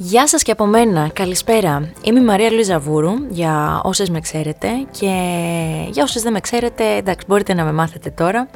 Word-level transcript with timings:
Γεια 0.00 0.28
σας 0.28 0.42
και 0.42 0.52
από 0.52 0.66
μένα, 0.66 1.10
καλησπέρα. 1.12 1.90
Είμαι 2.02 2.20
η 2.20 2.24
Μαρία 2.24 2.50
Λουίζα 2.50 2.78
Βούρου, 2.78 3.12
για 3.28 3.80
όσες 3.84 4.10
με 4.10 4.20
ξέρετε 4.20 4.68
και 4.90 5.06
για 5.90 6.02
όσες 6.02 6.22
δεν 6.22 6.32
με 6.32 6.40
ξέρετε, 6.40 6.96
εντάξει 6.96 7.26
μπορείτε 7.28 7.54
να 7.54 7.64
με 7.64 7.72
μάθετε 7.72 8.10
τώρα. 8.10 8.48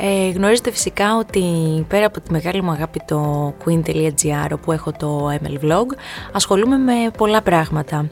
Ε, 0.00 0.30
γνωρίζετε 0.30 0.70
φυσικά 0.70 1.16
ότι 1.16 1.44
πέρα 1.88 2.06
από 2.06 2.20
τη 2.20 2.32
μεγάλη 2.32 2.62
μου 2.62 2.70
αγάπη 2.70 3.00
το 3.06 3.54
queen.gr 3.64 4.50
όπου 4.52 4.72
έχω 4.72 4.92
το 4.98 5.28
ML 5.42 5.64
Vlog 5.64 5.86
ασχολούμαι 6.32 6.76
με 6.76 6.92
πολλά 7.16 7.42
πράγματα. 7.42 8.08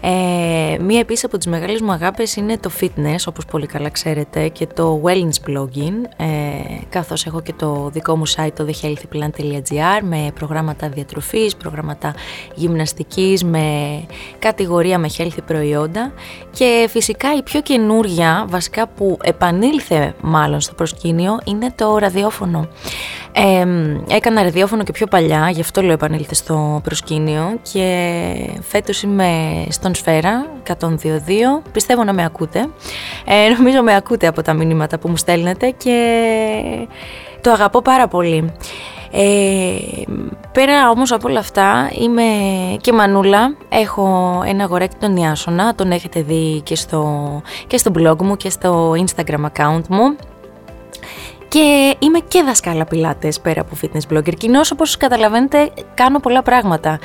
Ε, 0.00 0.76
μία 0.80 1.00
επίσης 1.00 1.24
από 1.24 1.36
τις 1.38 1.46
μεγάλες 1.46 1.80
μου 1.80 1.92
αγάπες 1.92 2.36
είναι 2.36 2.58
το 2.58 2.70
fitness 2.80 3.24
όπως 3.28 3.44
πολύ 3.44 3.66
καλά 3.66 3.88
ξέρετε 3.88 4.48
και 4.48 4.66
το 4.66 5.02
wellness 5.04 5.50
blogging 5.50 5.94
ε, 6.16 6.26
καθώς 6.88 7.26
έχω 7.26 7.42
και 7.42 7.52
το 7.52 7.90
δικό 7.92 8.16
μου 8.16 8.28
site 8.28 8.52
το 8.56 8.66
thehealthyplan.gr 8.66 10.02
με 10.02 10.30
προγράμματα 10.34 10.88
διατροφής, 10.88 11.56
προγράμματα 11.56 12.14
γυμναστικής 12.54 13.44
με 13.44 13.66
κατηγορία 14.38 14.98
με 14.98 15.08
healthy 15.18 15.42
προϊόντα 15.46 16.12
και 16.50 16.86
φυσικά 16.90 17.34
η 17.36 17.42
πιο 17.42 17.60
καινούρια 17.60 18.46
βασικά 18.48 18.88
που 18.88 19.18
επανήλθε 19.22 20.14
μάλλον 20.20 20.60
στο 20.60 20.74
προσκήνιο 20.74 21.21
είναι 21.44 21.72
το 21.74 21.98
ραδιόφωνο. 21.98 22.68
Ε, 23.32 23.66
έκανα 24.14 24.42
ραδιόφωνο 24.42 24.82
και 24.82 24.92
πιο 24.92 25.06
παλιά, 25.06 25.50
γι' 25.50 25.60
αυτό 25.60 25.82
λέω 25.82 25.92
επανήλθε 25.92 26.34
στο 26.34 26.80
προσκήνιο 26.84 27.58
και 27.72 28.16
φέτος 28.60 29.02
είμαι 29.02 29.30
στον 29.68 29.94
Σφαίρα 29.94 30.46
102.2, 30.66 30.92
πιστεύω 31.72 32.04
να 32.04 32.12
με 32.12 32.24
ακούτε. 32.24 32.68
Ε, 33.24 33.48
νομίζω 33.48 33.82
με 33.82 33.96
ακούτε 33.96 34.26
από 34.26 34.42
τα 34.42 34.52
μηνύματα 34.52 34.98
που 34.98 35.08
μου 35.08 35.16
στέλνετε 35.16 35.70
και 35.70 36.88
το 37.40 37.50
αγαπώ 37.50 37.82
πάρα 37.82 38.08
πολύ. 38.08 38.52
Ε, 39.14 40.02
πέρα 40.52 40.90
όμως 40.90 41.12
από 41.12 41.28
όλα 41.28 41.38
αυτά 41.38 41.90
είμαι 41.98 42.22
και 42.80 42.92
μανούλα, 42.92 43.54
έχω 43.68 44.42
ένα 44.46 44.64
αγοράκι 44.64 44.96
τον 45.00 45.16
Ιάσονα, 45.16 45.74
τον 45.74 45.90
έχετε 45.90 46.22
δει 46.22 46.60
και 46.64 46.74
στο, 46.74 47.42
και 47.66 47.76
στο 47.76 47.90
blog 47.94 48.22
μου 48.22 48.36
και 48.36 48.50
στο 48.50 48.92
instagram 48.92 49.46
account 49.52 49.86
μου 49.88 50.16
και 51.52 51.96
είμαι 51.98 52.18
και 52.18 52.42
δασκάλα 52.42 52.84
πιλάτες 52.84 53.40
πέρα 53.40 53.60
από 53.60 53.76
fitness 53.82 54.14
blogger. 54.14 54.34
Κοινώς 54.36 54.70
όπως 54.70 54.96
καταλαβαίνετε 54.96 55.70
κάνω 55.94 56.20
πολλά 56.20 56.42
πράγματα. 56.42 56.98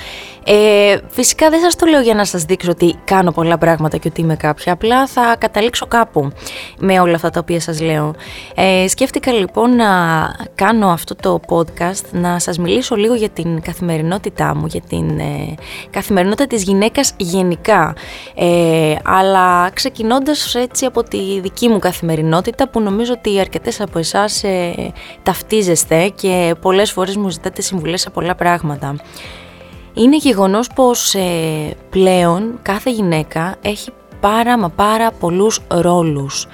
Ε, 0.44 0.98
φυσικά 1.10 1.50
δεν 1.50 1.60
σας 1.60 1.76
το 1.76 1.86
λέω 1.86 2.02
για 2.02 2.14
να 2.14 2.26
σας 2.26 2.44
δείξω 2.44 2.72
ότι 2.72 2.96
κάνω 3.06 3.32
πολλά 3.32 3.58
πράγματα 3.58 3.98
και 3.98 4.08
ότι 4.08 4.22
είμαι 4.22 4.36
κάποια. 4.36 4.74
Απλά 4.74 5.08
θα 5.08 5.36
καταλήξω 5.40 5.86
κάπου 5.86 6.32
με 6.80 7.00
όλα 7.00 7.16
αυτά 7.16 7.30
τα 7.30 7.40
οποία 7.40 7.60
σας 7.60 7.82
λέω. 7.82 8.16
Ε, 8.56 8.88
σκέφτηκα 8.88 9.32
λοιπόν 9.32 9.76
να 9.76 9.86
κάνω 10.56 10.88
αυτό 10.90 11.16
το 11.16 11.40
podcast, 11.50 12.04
να 12.12 12.40
σας 12.40 12.58
μιλήσω 12.58 12.96
λίγο 12.96 13.14
για 13.14 13.30
την 13.30 13.62
καθημερινότητά 13.62 14.56
μου, 14.56 14.66
για 14.66 14.82
την 14.82 15.20
ε, 15.20 15.56
καθημερινότητα 15.90 16.48
της 16.48 16.64
γυναίκας 16.64 17.14
γενικά. 17.18 17.96
Ε, 18.36 18.96
αλλά 19.04 19.70
ξεκινώντας 19.74 20.56
έτσι 20.56 20.86
από 20.86 21.04
τη 21.04 21.40
δική 21.40 21.68
μου 21.68 21.80
καθημερινότητα 21.80 22.70
που 22.70 22.82
νομίζω 22.82 23.14
ότι 23.14 23.40
αρκετές 23.40 23.82
από 23.82 24.00
εσάς 24.38 24.44
ε, 24.44 24.92
ταυτίζεστε 25.24 26.10
και 26.16 26.56
πολλές 26.62 26.92
φορές 26.92 27.18
μου 27.18 27.30
ζητάτε 27.30 27.62
συμβουλές 27.62 28.02
σε 28.02 28.10
πολλά 28.10 28.36
πράγματα. 28.36 28.96
Είναι 29.94 30.18
γεγονός 30.18 30.70
πως 30.76 31.14
ε, 31.14 31.76
πλέον 31.90 32.60
κάθε 32.62 32.92
γυναίκα 32.92 33.56
έχει 33.62 33.90
πάρα 34.20 34.58
μα 34.58 34.70
πάρα 34.70 35.12
πολλούς 35.12 35.62
ρόλους. 35.68 36.48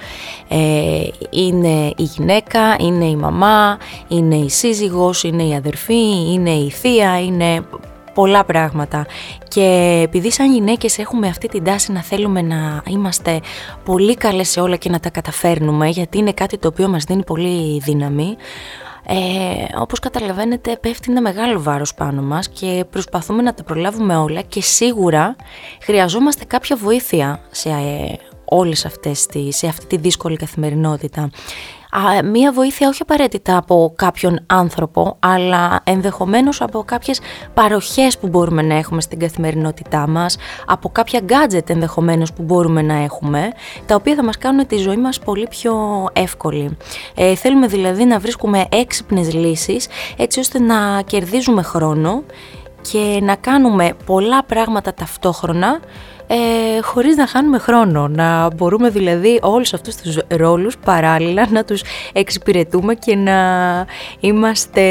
Ε, 0.48 1.02
είναι 1.30 1.92
η 1.96 2.02
γυναίκα, 2.02 2.76
είναι 2.78 3.04
η 3.04 3.16
μαμά, 3.16 3.78
είναι 4.08 4.36
η 4.36 4.48
σύζυγος, 4.48 5.22
είναι 5.22 5.42
η 5.42 5.54
αδερφή, 5.54 6.32
είναι 6.32 6.50
η 6.50 6.70
θεία, 6.70 7.20
είναι 7.20 7.64
πολλά 8.14 8.44
πράγματα. 8.44 9.06
Και 9.48 10.00
επειδή 10.04 10.30
σαν 10.30 10.52
γυναίκες 10.52 10.98
έχουμε 10.98 11.28
αυτή 11.28 11.48
την 11.48 11.64
τάση 11.64 11.92
να 11.92 12.02
θέλουμε 12.02 12.42
να 12.42 12.82
είμαστε 12.88 13.40
πολύ 13.84 14.14
καλές 14.14 14.48
σε 14.48 14.60
όλα 14.60 14.76
και 14.76 14.90
να 14.90 15.00
τα 15.00 15.10
καταφέρνουμε 15.10 15.88
γιατί 15.88 16.18
είναι 16.18 16.32
κάτι 16.32 16.58
το 16.58 16.68
οποίο 16.68 16.88
μας 16.88 17.04
δίνει 17.04 17.24
πολύ 17.24 17.80
δύναμη 17.80 18.36
ε, 19.06 19.14
όπως 19.78 19.98
καταλαβαίνετε 19.98 20.76
πέφτει 20.76 21.10
ένα 21.10 21.20
μεγάλο 21.20 21.62
βάρος 21.62 21.94
πάνω 21.94 22.22
μας 22.22 22.48
και 22.48 22.84
προσπαθούμε 22.90 23.42
να 23.42 23.54
τα 23.54 23.62
προλάβουμε 23.62 24.16
όλα 24.16 24.40
και 24.40 24.62
σίγουρα 24.62 25.36
χρειαζόμαστε 25.82 26.44
κάποια 26.44 26.76
βοήθεια 26.76 27.40
σε 27.50 27.68
ε, 27.68 28.16
όλες 28.44 28.84
αυτές 28.84 29.26
τις, 29.26 29.56
σε 29.56 29.66
αυτή 29.66 29.86
τη 29.86 29.96
δύσκολη 29.96 30.36
καθημερινότητα 30.36 31.30
μία 32.24 32.52
βοήθεια 32.52 32.88
όχι 32.88 33.02
απαραίτητα 33.02 33.56
από 33.56 33.92
κάποιον 33.96 34.40
άνθρωπο, 34.46 35.16
αλλά 35.18 35.80
ενδεχομένως 35.84 36.60
από 36.60 36.82
κάποιες 36.82 37.20
παροχές 37.54 38.18
που 38.18 38.28
μπορούμε 38.28 38.62
να 38.62 38.74
έχουμε 38.74 39.00
στην 39.00 39.18
καθημερινότητά 39.18 40.08
μας, 40.08 40.36
από 40.66 40.88
κάποια 40.88 41.20
gadget 41.28 41.70
ενδεχομένως 41.70 42.32
που 42.32 42.42
μπορούμε 42.42 42.82
να 42.82 42.94
έχουμε, 42.94 43.50
τα 43.86 43.94
οποία 43.94 44.14
θα 44.14 44.24
μας 44.24 44.38
κάνουν 44.38 44.66
τη 44.66 44.76
ζωή 44.76 44.96
μας 44.96 45.18
πολύ 45.18 45.46
πιο 45.50 45.74
εύκολη. 46.12 46.76
Ε, 47.14 47.34
θέλουμε 47.34 47.66
δηλαδή 47.66 48.04
να 48.04 48.18
βρίσκουμε 48.18 48.64
έξυπνες 48.68 49.34
λύσεις, 49.34 49.88
έτσι 50.16 50.40
ώστε 50.40 50.58
να 50.58 51.02
κερδίζουμε 51.02 51.62
χρόνο 51.62 52.22
και 52.90 53.18
να 53.22 53.34
κάνουμε 53.34 53.92
πολλά 54.06 54.44
πράγματα 54.44 54.94
ταυτόχρονα 54.94 55.80
ε, 56.26 56.80
χωρίς 56.82 57.16
να 57.16 57.26
χάνουμε 57.26 57.58
χρόνο, 57.58 58.08
να 58.08 58.54
μπορούμε 58.54 58.88
δηλαδή 58.90 59.38
όλους 59.42 59.74
αυτούς 59.74 59.96
τους 59.96 60.18
ρόλους 60.28 60.76
παράλληλα 60.78 61.46
να 61.50 61.64
τους 61.64 61.82
εξυπηρετούμε 62.12 62.94
και 62.94 63.16
να 63.16 63.36
είμαστε 64.20 64.82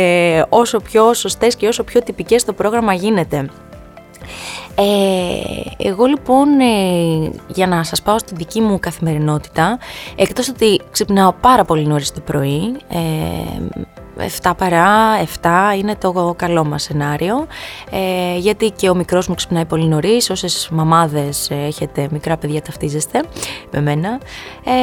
όσο 0.49 0.79
πιο 0.79 1.13
σωστές 1.13 1.55
και 1.55 1.67
όσο 1.67 1.83
πιο 1.83 2.01
τυπικές 2.01 2.41
στο 2.41 2.53
πρόγραμμα 2.53 2.93
γίνεται. 2.93 3.45
Ε, 4.75 5.87
εγώ 5.87 6.05
λοιπόν 6.05 6.59
ε, 6.59 7.31
για 7.47 7.67
να 7.67 7.83
σας 7.83 8.01
πάω 8.01 8.19
στην 8.19 8.37
δική 8.37 8.61
μου 8.61 8.79
καθημερινότητα 8.79 9.79
εκτός 10.15 10.49
ότι 10.49 10.81
ξυπνάω 10.91 11.33
πάρα 11.41 11.63
πολύ 11.63 11.87
νωρίς 11.87 12.11
το 12.11 12.19
πρωί 12.19 12.75
ε, 12.89 12.99
7 14.41 14.51
παρά, 14.57 15.21
7 15.41 15.77
είναι 15.77 15.95
το 15.95 16.33
καλό 16.37 16.63
μας 16.63 16.83
σενάριο. 16.83 17.47
Ε, 17.91 18.37
γιατί 18.37 18.71
και 18.71 18.89
ο 18.89 18.95
μικρός 18.95 19.27
μου 19.27 19.35
ξυπνάει 19.35 19.65
πολύ 19.65 19.85
νωρίς, 19.85 20.29
όσες 20.29 20.69
μαμάδες 20.71 21.49
ε, 21.49 21.55
έχετε 21.55 22.07
μικρά 22.11 22.37
παιδιά 22.37 22.61
ταυτίζεστε 22.61 23.23
με 23.71 23.81
μένα. 23.81 24.19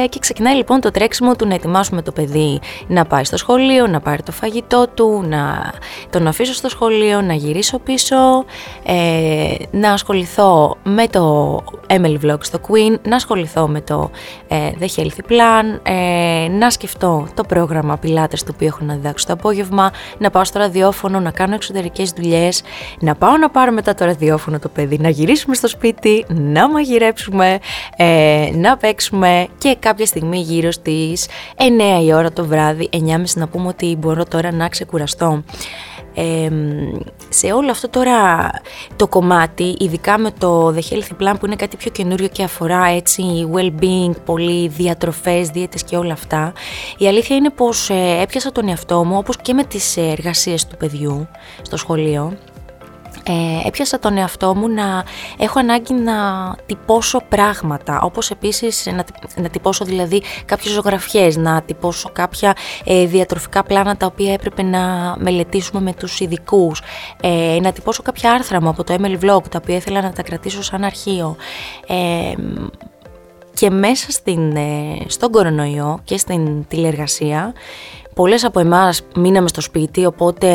Ε, 0.03 0.07
και 0.07 0.19
ξεκινάει 0.19 0.55
λοιπόν 0.55 0.79
το 0.81 0.91
τρέξιμο 0.91 1.35
του 1.35 1.47
να 1.47 1.53
ετοιμάσουμε 1.53 2.01
το 2.01 2.11
παιδί 2.11 2.59
να 2.87 3.05
πάει 3.05 3.23
στο 3.23 3.37
σχολείο, 3.37 3.87
να 3.87 3.99
πάρει 3.99 4.23
το 4.23 4.31
φαγητό 4.31 4.87
του, 4.93 5.23
να 5.27 5.73
τον 6.09 6.27
αφήσω 6.27 6.53
στο 6.53 6.69
σχολείο, 6.69 7.21
να 7.21 7.33
γυρίσω 7.33 7.79
πίσω, 7.79 8.45
ε, 8.83 9.53
να 9.71 9.91
ασχοληθώ 9.91 10.77
με 10.83 11.07
το 11.07 11.57
ML 11.87 12.17
Vlog 12.25 12.37
στο 12.39 12.59
Queen, 12.67 12.99
να 13.03 13.15
ασχοληθώ 13.15 13.67
με 13.67 13.81
το 13.81 14.09
ε, 14.47 14.71
The 14.79 14.99
Healthy 14.99 15.31
Plan, 15.31 15.79
ε, 15.83 16.47
να 16.49 16.69
σκεφτώ 16.69 17.27
το 17.33 17.43
πρόγραμμα 17.43 17.99
Pilates 18.03 18.39
το 18.45 18.51
οποίο 18.53 18.67
έχω 18.67 18.79
να 18.81 18.93
διδάξω 18.93 19.20
το 19.25 19.33
απόγευμα, 19.33 19.91
να 20.17 20.29
πάω 20.29 20.43
στο 20.43 20.59
ραδιόφωνο, 20.59 21.19
να 21.19 21.31
κάνω 21.31 21.53
εξωτερικές 21.53 22.11
δουλειές, 22.11 22.61
να 22.99 23.15
πάω 23.15 23.37
να 23.37 23.49
πάρω 23.49 23.71
μετά 23.71 23.93
το 23.93 24.05
ραδιόφωνο 24.05 24.59
το 24.59 24.69
παιδί, 24.69 24.97
να 24.97 25.09
γυρίσουμε 25.09 25.55
στο 25.55 25.67
σπίτι, 25.67 26.25
να 26.27 26.69
μαγειρέψουμε, 26.69 27.59
ε, 27.97 28.49
να 28.53 28.77
παίξουμε 28.77 29.47
και 29.57 29.75
κάποια 29.79 30.05
στιγμή 30.05 30.37
γύρω 30.39 30.71
στις 30.71 31.27
9 31.55 32.03
η 32.03 32.13
ώρα 32.13 32.31
το 32.31 32.45
βράδυ, 32.45 32.89
9.30 32.93 33.23
να 33.35 33.47
πούμε 33.47 33.67
ότι 33.67 33.95
μπορώ 33.99 34.25
τώρα 34.25 34.51
να 34.51 34.67
ξεκουραστώ 34.67 35.43
σε 37.29 37.51
όλο 37.51 37.71
αυτό 37.71 37.89
τώρα 37.89 38.49
το 38.95 39.07
κομμάτι, 39.07 39.75
ειδικά 39.79 40.17
με 40.17 40.31
το 40.31 40.67
The 40.67 40.79
Healthy 40.79 41.23
Plan 41.23 41.33
που 41.39 41.45
είναι 41.45 41.55
κάτι 41.55 41.77
πιο 41.77 41.91
καινούριο 41.91 42.27
και 42.27 42.43
αφορά 42.43 42.85
έτσι 42.85 43.23
well-being, 43.53 44.11
πολύ 44.25 44.67
διατροφές, 44.67 45.49
δίαιτες 45.49 45.83
και 45.83 45.97
όλα 45.97 46.13
αυτά, 46.13 46.53
η 46.97 47.07
αλήθεια 47.07 47.35
είναι 47.35 47.49
πως 47.49 47.89
ε, 47.89 48.17
έπιασα 48.21 48.51
τον 48.51 48.67
εαυτό 48.67 49.03
μου 49.03 49.17
όπως 49.17 49.37
και 49.41 49.53
με 49.53 49.63
τις 49.63 49.97
εργασίες 49.97 50.67
του 50.67 50.77
παιδιού 50.77 51.27
στο 51.61 51.77
σχολείο 51.77 52.33
ε, 53.23 53.67
έπιασα 53.67 53.99
τον 53.99 54.17
εαυτό 54.17 54.55
μου 54.55 54.67
να 54.69 55.03
έχω 55.37 55.59
ανάγκη 55.59 55.93
να 55.93 56.13
τυπώσω 56.65 57.21
πράγματα, 57.29 58.01
όπως 58.01 58.29
επίσης 58.31 58.85
να, 58.85 59.05
να 59.41 59.49
τυπώσω 59.49 59.85
δηλαδή 59.85 60.21
κάποιες 60.45 60.73
ζωγραφιές, 60.73 61.37
να 61.37 61.61
τυπώσω 61.61 62.09
κάποια 62.13 62.55
ε, 62.85 63.05
διατροφικά 63.05 63.63
πλάνα 63.63 63.97
τα 63.97 64.05
οποία 64.05 64.33
έπρεπε 64.33 64.61
να 64.61 65.15
μελετήσουμε 65.19 65.81
με 65.81 65.93
τους 65.93 66.19
ειδικούς, 66.19 66.81
ε, 67.21 67.57
να 67.61 67.71
τυπώσω 67.71 68.01
κάποια 68.01 68.31
άρθρα 68.31 68.61
μου 68.61 68.69
από 68.69 68.83
το 68.83 68.95
ML 69.01 69.19
Vlog, 69.23 69.43
τα 69.49 69.59
οποία 69.61 69.75
ήθελα 69.75 70.01
να 70.01 70.11
τα 70.11 70.23
κρατήσω 70.23 70.63
σαν 70.63 70.83
αρχείο. 70.83 71.35
Ε, 71.87 72.33
και 73.53 73.69
μέσα 73.69 74.11
στην, 74.11 74.55
ε, 74.55 74.97
στον 75.07 75.31
κορονοϊό 75.31 75.99
και 76.03 76.17
στην 76.17 76.67
τηλεργασία, 76.67 77.53
πολλές 78.15 78.43
από 78.43 78.59
εμάς 78.59 79.01
μείναμε 79.15 79.47
στο 79.47 79.61
σπίτι, 79.61 80.05
οπότε 80.05 80.47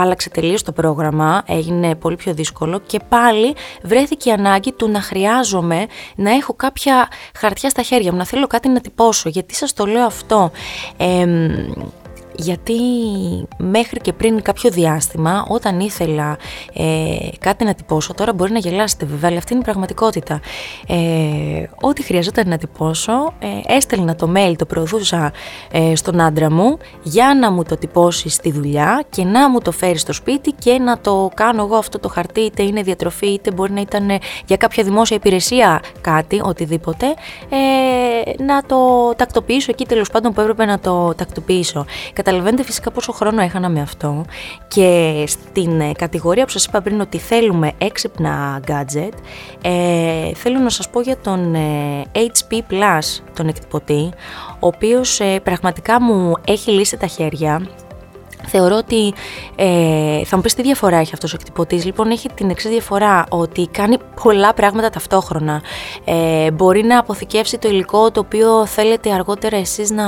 άλλαξε 0.00 0.30
τελείως 0.30 0.62
το 0.62 0.72
πρόγραμμα, 0.72 1.42
έγινε 1.46 1.94
πολύ 1.94 2.16
πιο 2.16 2.34
δύσκολο 2.34 2.80
και 2.86 3.00
πάλι 3.08 3.54
βρέθηκε 3.82 4.28
η 4.28 4.32
ανάγκη 4.32 4.72
του 4.72 4.88
να 4.88 5.00
χρειάζομαι 5.00 5.86
να 6.16 6.30
έχω 6.30 6.54
κάποια 6.54 7.08
χαρτιά 7.36 7.70
στα 7.70 7.82
χέρια 7.82 8.12
μου, 8.12 8.18
να 8.18 8.24
θέλω 8.24 8.46
κάτι 8.46 8.68
να 8.68 8.80
τυπώσω. 8.80 9.28
Γιατί 9.28 9.54
σας 9.54 9.72
το 9.72 9.86
λέω 9.86 10.06
αυτό. 10.06 10.50
Γιατί 12.36 12.74
μέχρι 13.56 14.00
και 14.00 14.12
πριν 14.12 14.42
κάποιο 14.42 14.70
διάστημα 14.70 15.46
όταν 15.48 15.80
ήθελα 15.80 16.36
ε, 16.72 17.16
κάτι 17.38 17.64
να 17.64 17.74
τυπώσω, 17.74 18.14
τώρα 18.14 18.32
μπορεί 18.32 18.52
να 18.52 18.58
γελάσετε 18.58 19.06
βέβαια, 19.06 19.28
αλλά 19.28 19.38
αυτή 19.38 19.52
είναι 19.52 19.62
η 19.62 19.64
πραγματικότητα. 19.64 20.40
Ε, 20.86 20.96
ό,τι 21.80 22.02
χρειαζόταν 22.02 22.48
να 22.48 22.58
τυπώσω, 22.58 23.32
ε, 23.38 23.74
έστελνα 23.74 24.14
το 24.16 24.32
mail, 24.36 24.54
το 24.56 24.66
προωθούσα 24.66 25.32
ε, 25.70 25.94
στον 25.94 26.20
άντρα 26.20 26.50
μου 26.50 26.78
για 27.02 27.36
να 27.40 27.50
μου 27.50 27.62
το 27.62 27.76
τυπώσει 27.76 28.28
στη 28.28 28.52
δουλειά 28.52 29.04
και 29.10 29.24
να 29.24 29.50
μου 29.50 29.60
το 29.60 29.72
φέρει 29.72 29.98
στο 29.98 30.12
σπίτι 30.12 30.52
και 30.52 30.78
να 30.78 30.98
το 30.98 31.30
κάνω 31.34 31.62
εγώ 31.62 31.76
αυτό 31.76 31.98
το 31.98 32.08
χαρτί, 32.08 32.40
είτε 32.40 32.62
είναι 32.62 32.82
διατροφή, 32.82 33.26
είτε 33.26 33.50
μπορεί 33.50 33.72
να 33.72 33.80
ήταν 33.80 34.10
για 34.46 34.56
κάποια 34.56 34.84
δημόσια 34.84 35.16
υπηρεσία 35.16 35.82
κάτι, 36.00 36.40
οτιδήποτε, 36.44 37.06
ε, 37.48 38.42
να 38.42 38.62
το 38.62 39.12
τακτοποιήσω 39.16 39.70
εκεί 39.70 39.86
τέλος 39.86 40.10
πάντων 40.10 40.32
που 40.32 40.40
έπρεπε 40.40 40.64
να 40.64 40.78
το 40.78 41.14
τακτοποιήσω. 41.14 41.84
Καταλαβαίνετε 42.24 42.62
φυσικά 42.62 42.90
πόσο 42.90 43.12
χρόνο 43.12 43.40
έχανα 43.40 43.68
με 43.68 43.80
αυτό. 43.80 44.24
Και 44.68 45.24
στην 45.26 45.80
ε, 45.80 45.92
κατηγορία 45.92 46.44
που 46.44 46.50
σας 46.50 46.64
είπα 46.64 46.80
πριν 46.80 47.00
ότι 47.00 47.18
θέλουμε 47.18 47.72
έξυπνα 47.78 48.60
gadget, 48.66 49.12
ε, 49.62 50.34
θέλω 50.34 50.58
να 50.58 50.68
σας 50.68 50.90
πω 50.90 51.00
για 51.00 51.16
τον 51.16 51.54
ε, 51.54 52.02
HP 52.12 52.54
Plus, 52.72 53.22
τον 53.34 53.48
εκτυπωτή, 53.48 54.12
ο 54.60 54.66
οποίος 54.66 55.20
ε, 55.20 55.40
πραγματικά 55.40 56.00
μου 56.00 56.34
έχει 56.46 56.70
λύσει 56.70 56.96
τα 56.96 57.06
χέρια 57.06 57.68
Θεωρώ 58.46 58.76
ότι 58.76 59.14
ε, 59.56 60.24
θα 60.24 60.36
μου 60.36 60.42
πεις 60.42 60.54
τι 60.54 60.62
διαφορά 60.62 60.96
έχει 60.96 61.10
αυτός 61.14 61.32
ο 61.32 61.36
εκτυπωτής. 61.40 61.84
Λοιπόν, 61.84 62.10
έχει 62.10 62.28
την 62.34 62.50
εξής 62.50 62.70
διαφορά 62.70 63.26
ότι 63.28 63.66
κάνει 63.66 63.96
πολλά 64.22 64.54
πράγματα 64.54 64.90
ταυτόχρονα. 64.90 65.62
Ε, 66.04 66.50
μπορεί 66.50 66.82
να 66.82 66.98
αποθηκεύσει 66.98 67.58
το 67.58 67.68
υλικό 67.68 68.10
το 68.10 68.20
οποίο 68.20 68.66
θέλετε 68.66 69.12
αργότερα 69.12 69.56
εσείς 69.56 69.90
να 69.90 70.04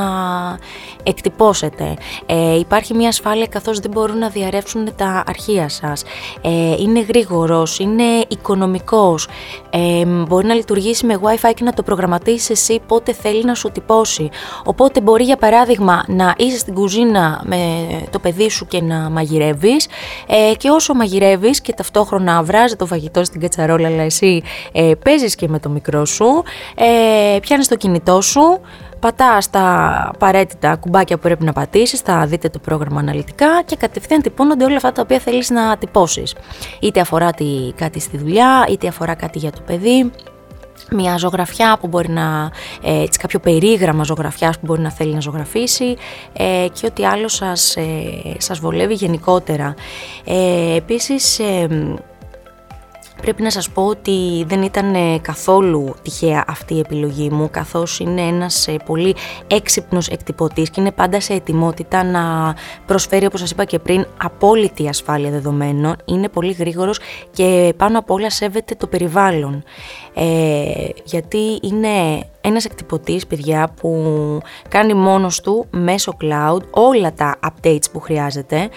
εκτυπώσετε. 1.02 1.94
Ε, 2.26 2.58
υπάρχει 2.58 2.94
μια 2.94 3.08
ασφάλεια 3.08 3.46
καθώς 3.46 3.78
δεν 3.78 3.90
μπορούν 3.90 4.18
να 4.18 4.28
διαρρεύσουν 4.28 4.88
τα 4.96 5.24
αρχεία 5.26 5.68
σας. 5.68 6.02
Ε, 6.42 6.74
είναι 6.78 7.00
γρήγορος, 7.00 7.78
είναι 7.78 8.02
οικονομικός. 8.28 9.28
Ε, 9.70 10.04
μπορεί 10.04 10.46
να 10.46 10.54
λειτουργήσει 10.54 11.06
με 11.06 11.18
Wi-Fi 11.22 11.50
και 11.54 11.64
να 11.64 11.72
το 11.72 11.82
προγραμματίσεις 11.82 12.50
εσύ 12.50 12.80
πότε 12.86 13.12
θέλει 13.12 13.44
να 13.44 13.54
σου 13.54 13.70
τυπώσει. 13.72 14.28
Οπότε 14.64 15.00
μπορεί 15.00 15.24
για 15.24 15.36
παράδειγμα 15.36 16.04
να 16.06 16.34
είσαι 16.36 16.58
στην 16.58 16.74
κουζίνα 16.74 17.40
με 17.44 17.86
το 18.10 18.18
παιδί 18.26 18.50
σου 18.50 18.66
και 18.66 18.82
να 18.82 19.10
μαγειρεύεις 19.10 19.88
ε, 20.26 20.54
και 20.56 20.68
όσο 20.68 20.94
μαγειρεύεις 20.94 21.60
και 21.60 21.72
ταυτόχρονα 21.72 22.42
βράζεις 22.42 22.76
το 22.76 22.86
φαγητό 22.86 23.24
στην 23.24 23.40
κατσαρόλα 23.40 23.88
αλλά 23.88 24.02
εσύ 24.02 24.42
ε, 24.72 24.92
παίζεις 25.04 25.34
και 25.34 25.48
με 25.48 25.58
το 25.58 25.68
μικρό 25.68 26.04
σου, 26.04 26.42
ε, 26.74 27.38
πιάνεις 27.40 27.68
το 27.68 27.76
κινητό 27.76 28.20
σου, 28.20 28.60
πατάς 29.00 29.50
τα 29.50 29.64
απαραίτητα 30.14 30.76
κουμπάκια 30.76 31.16
που 31.16 31.22
πρέπει 31.22 31.44
να 31.44 31.52
πατήσεις, 31.52 32.00
θα 32.00 32.26
δείτε 32.26 32.48
το 32.48 32.58
πρόγραμμα 32.58 33.00
αναλυτικά 33.00 33.62
και 33.64 33.76
κατευθείαν 33.76 34.22
τυπώνονται 34.22 34.64
όλα 34.64 34.76
αυτά 34.76 34.92
τα 34.92 35.02
οποία 35.02 35.18
θέλεις 35.18 35.50
να 35.50 35.76
τυπώσεις. 35.76 36.34
Είτε 36.80 37.00
αφορά 37.00 37.30
κάτι 37.74 38.00
στη 38.00 38.16
δουλειά, 38.16 38.66
είτε 38.68 38.88
αφορά 38.88 39.14
κάτι 39.14 39.38
για 39.38 39.50
το 39.50 39.60
παιδί, 39.66 40.10
μια 40.90 41.16
ζωγραφιά 41.16 41.78
που 41.80 41.86
μπορεί 41.86 42.10
να, 42.10 42.50
ε, 42.82 43.02
έτσι, 43.02 43.18
κάποιο 43.18 43.38
περίγραμμα 43.38 44.02
ζωγραφιάς 44.02 44.58
που 44.58 44.66
μπορεί 44.66 44.80
να 44.80 44.90
θέλει 44.90 45.14
να 45.14 45.20
ζωγραφίσει 45.20 45.96
ε, 46.32 46.66
και 46.72 46.86
ό,τι 46.86 47.04
άλλο 47.04 47.28
σας, 47.28 47.76
ε, 47.76 47.84
σας 48.38 48.58
βολεύει 48.58 48.94
γενικότερα. 48.94 49.74
Ε, 50.24 50.76
επίσης, 50.76 51.38
ε, 51.38 51.68
Πρέπει 53.20 53.42
να 53.42 53.50
σας 53.50 53.70
πω 53.70 53.86
ότι 53.86 54.44
δεν 54.46 54.62
ήταν 54.62 54.94
ε, 54.94 55.18
καθόλου 55.18 55.94
τυχαία 56.02 56.44
αυτή 56.46 56.74
η 56.74 56.78
επιλογή 56.78 57.30
μου 57.30 57.50
καθώς 57.50 57.98
είναι 57.98 58.20
ένας 58.20 58.68
ε, 58.68 58.76
πολύ 58.86 59.14
έξυπνος 59.46 60.08
εκτυπωτής 60.08 60.70
και 60.70 60.80
είναι 60.80 60.92
πάντα 60.92 61.20
σε 61.20 61.32
ετοιμότητα 61.32 62.04
να 62.04 62.54
προσφέρει 62.86 63.26
όπως 63.26 63.40
σας 63.40 63.50
είπα 63.50 63.64
και 63.64 63.78
πριν 63.78 64.06
απόλυτη 64.16 64.88
ασφάλεια 64.88 65.30
δεδομένων, 65.30 65.96
είναι 66.04 66.28
πολύ 66.28 66.52
γρήγορος 66.52 67.00
και 67.30 67.74
πάνω 67.76 67.98
απ' 67.98 68.10
όλα 68.10 68.30
σέβεται 68.30 68.74
το 68.74 68.86
περιβάλλον. 68.86 69.62
Ε, 70.14 70.88
γιατί 71.04 71.58
είναι 71.62 71.88
ένας 72.46 72.64
εκτυπωτής, 72.64 73.26
παιδιά, 73.26 73.74
που 73.80 74.02
κάνει 74.68 74.94
μόνος 74.94 75.40
του 75.40 75.66
μέσω 75.70 76.16
cloud 76.20 76.60
όλα 76.70 77.12
τα 77.12 77.36
updates 77.46 77.90
που 77.92 78.00
χρειάζεται, 78.00 78.68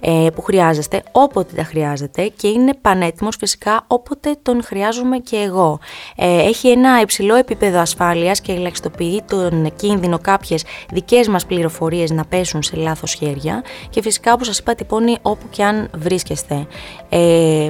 ε, 0.00 0.26
που 0.34 0.42
χρειάζεστε, 0.42 1.02
όποτε 1.12 1.54
τα 1.54 1.62
χρειάζεται 1.62 2.32
και 2.36 2.48
είναι 2.48 2.74
πανέτοιμος 2.80 3.36
φυσικά 3.36 3.84
όποτε 3.86 4.36
τον 4.42 4.62
χρειάζομαι 4.62 5.18
και 5.18 5.36
εγώ. 5.36 5.78
Ε, 6.16 6.38
έχει 6.38 6.68
ένα 6.68 7.00
υψηλό 7.00 7.34
επίπεδο 7.34 7.78
ασφάλειας 7.78 8.40
και 8.40 8.52
ελαχιστοποιεί 8.52 9.22
τον 9.28 9.72
κίνδυνο 9.76 10.18
κάποιες 10.18 10.64
δικές 10.92 11.28
μας 11.28 11.46
πληροφορίες 11.46 12.10
να 12.10 12.24
πέσουν 12.24 12.62
σε 12.62 12.76
λάθος 12.76 13.14
χέρια 13.14 13.62
και 13.90 14.02
φυσικά 14.02 14.32
όπως 14.32 14.46
σας 14.46 14.58
είπα 14.58 14.74
τυπώνει 14.74 15.16
όπου 15.22 15.46
και 15.50 15.64
αν 15.64 15.90
βρίσκεστε. 15.94 16.66
Ε, 17.08 17.68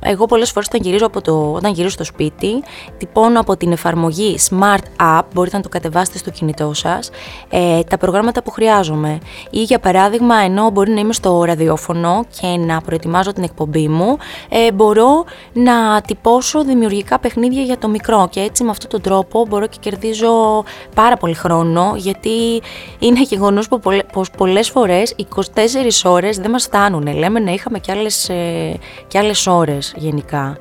εγώ 0.00 0.26
πολλές 0.26 0.50
φορές 0.50 0.68
όταν 0.68 0.80
γυρίζω, 0.82 1.06
από 1.06 1.20
το, 1.20 1.52
όταν 1.52 1.72
γυρίζω 1.72 1.92
στο 1.92 2.04
σπίτι 2.04 2.62
τυπώνω 2.98 3.40
από 3.40 3.56
την 3.56 3.72
εφαρμογή 3.72 4.38
Smart 4.50 4.89
app, 5.00 5.22
μπορείτε 5.34 5.56
να 5.56 5.62
το 5.62 5.68
κατεβάσετε 5.68 6.18
στο 6.18 6.30
κινητό 6.30 6.74
σας, 6.74 7.10
ε, 7.48 7.82
τα 7.82 7.98
προγράμματα 7.98 8.42
που 8.42 8.50
χρειάζομαι. 8.50 9.18
Ή 9.50 9.62
για 9.62 9.78
παράδειγμα, 9.78 10.36
ενώ 10.36 10.70
μπορεί 10.70 10.90
να 10.90 11.00
είμαι 11.00 11.12
στο 11.12 11.42
ραδιόφωνο 11.44 12.24
και 12.40 12.46
να 12.46 12.80
προετοιμάζω 12.80 13.32
την 13.32 13.42
εκπομπή 13.42 13.88
μου, 13.88 14.16
ε, 14.48 14.72
μπορώ 14.72 15.24
να 15.52 16.00
τυπώσω 16.00 16.64
δημιουργικά 16.64 17.18
παιχνίδια 17.18 17.62
για 17.62 17.78
το 17.78 17.88
μικρό 17.88 18.28
και 18.30 18.40
έτσι 18.40 18.64
με 18.64 18.70
αυτόν 18.70 18.90
τον 18.90 19.00
τρόπο 19.00 19.46
μπορώ 19.48 19.66
και 19.66 19.76
κερδίζω 19.80 20.64
πάρα 20.94 21.16
πολύ 21.16 21.34
χρόνο 21.34 21.92
γιατί 21.96 22.62
είναι 22.98 23.22
γεγονός 23.22 23.68
πως 24.12 24.30
πολλές 24.30 24.70
φορές 24.70 25.14
24 25.16 26.04
ώρες 26.04 26.38
δεν 26.38 26.50
μας 26.50 26.64
φτάνουν. 26.64 27.16
Λέμε 27.16 27.40
να 27.40 27.52
είχαμε 27.52 27.78
και 27.78 27.92
άλλες, 27.92 28.28
ε, 28.28 28.78
και 29.08 29.18
άλλες 29.18 29.46
ώρες 29.46 29.94
γενικά. 29.96 30.58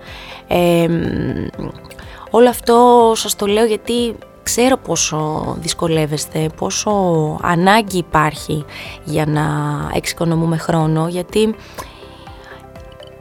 Ε, 0.48 0.88
όλο 2.30 2.50
αυτό 2.50 3.12
σας 3.16 3.36
το 3.36 3.46
λέω 3.46 3.66
γιατί 3.66 4.16
ξέρω 4.44 4.78
πόσο 4.78 5.46
δυσκολεύεστε, 5.60 6.50
πόσο 6.58 6.92
ανάγκη 7.42 7.98
υπάρχει 7.98 8.66
για 9.04 9.26
να 9.26 9.44
εξοικονομούμε 9.94 10.58
χρόνο, 10.58 11.08
γιατί 11.08 11.56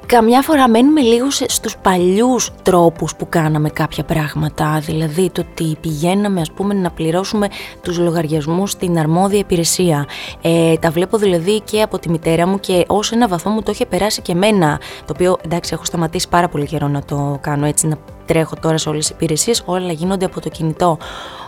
καμιά 0.08 0.42
φορά 0.42 0.68
μένουμε 0.68 1.00
λίγο 1.00 1.30
στους 1.30 1.76
παλιούς 1.82 2.50
τρόπους 2.62 3.16
που 3.16 3.28
κάναμε 3.28 3.68
κάποια 3.68 4.04
πράγματα, 4.04 4.78
δηλαδή 4.84 5.30
το 5.30 5.44
ότι 5.50 5.76
πηγαίναμε 5.80 6.40
ας 6.40 6.52
πούμε 6.52 6.74
να 6.74 6.90
πληρώσουμε 6.90 7.48
τους 7.82 7.98
λογαριασμούς 7.98 8.70
στην 8.70 8.98
αρμόδια 8.98 9.38
υπηρεσία. 9.38 10.06
Ε, 10.42 10.76
τα 10.76 10.90
βλέπω 10.90 11.18
δηλαδή 11.18 11.60
και 11.60 11.82
από 11.82 11.98
τη 11.98 12.10
μητέρα 12.10 12.46
μου 12.46 12.60
και 12.60 12.84
ως 12.86 13.12
ένα 13.12 13.28
βαθμό 13.28 13.52
μου 13.52 13.62
το 13.62 13.70
είχε 13.70 13.86
περάσει 13.86 14.22
και 14.22 14.32
εμένα, 14.32 14.80
το 15.04 15.12
οποίο 15.14 15.36
εντάξει 15.44 15.70
έχω 15.74 15.84
σταματήσει 15.84 16.28
πάρα 16.28 16.48
πολύ 16.48 16.66
καιρό 16.66 16.88
να 16.88 17.02
το 17.02 17.38
κάνω 17.40 17.66
έτσι, 17.66 17.86
να 17.86 17.96
τρέχω 18.26 18.54
τώρα 18.60 18.78
σε 18.78 18.88
όλες 18.88 19.06
τις 19.06 19.14
υπηρεσίες, 19.14 19.62
όλα 19.66 19.92
γίνονται 19.92 20.24
από 20.24 20.40
το 20.40 20.48
κινητό. 20.48 20.98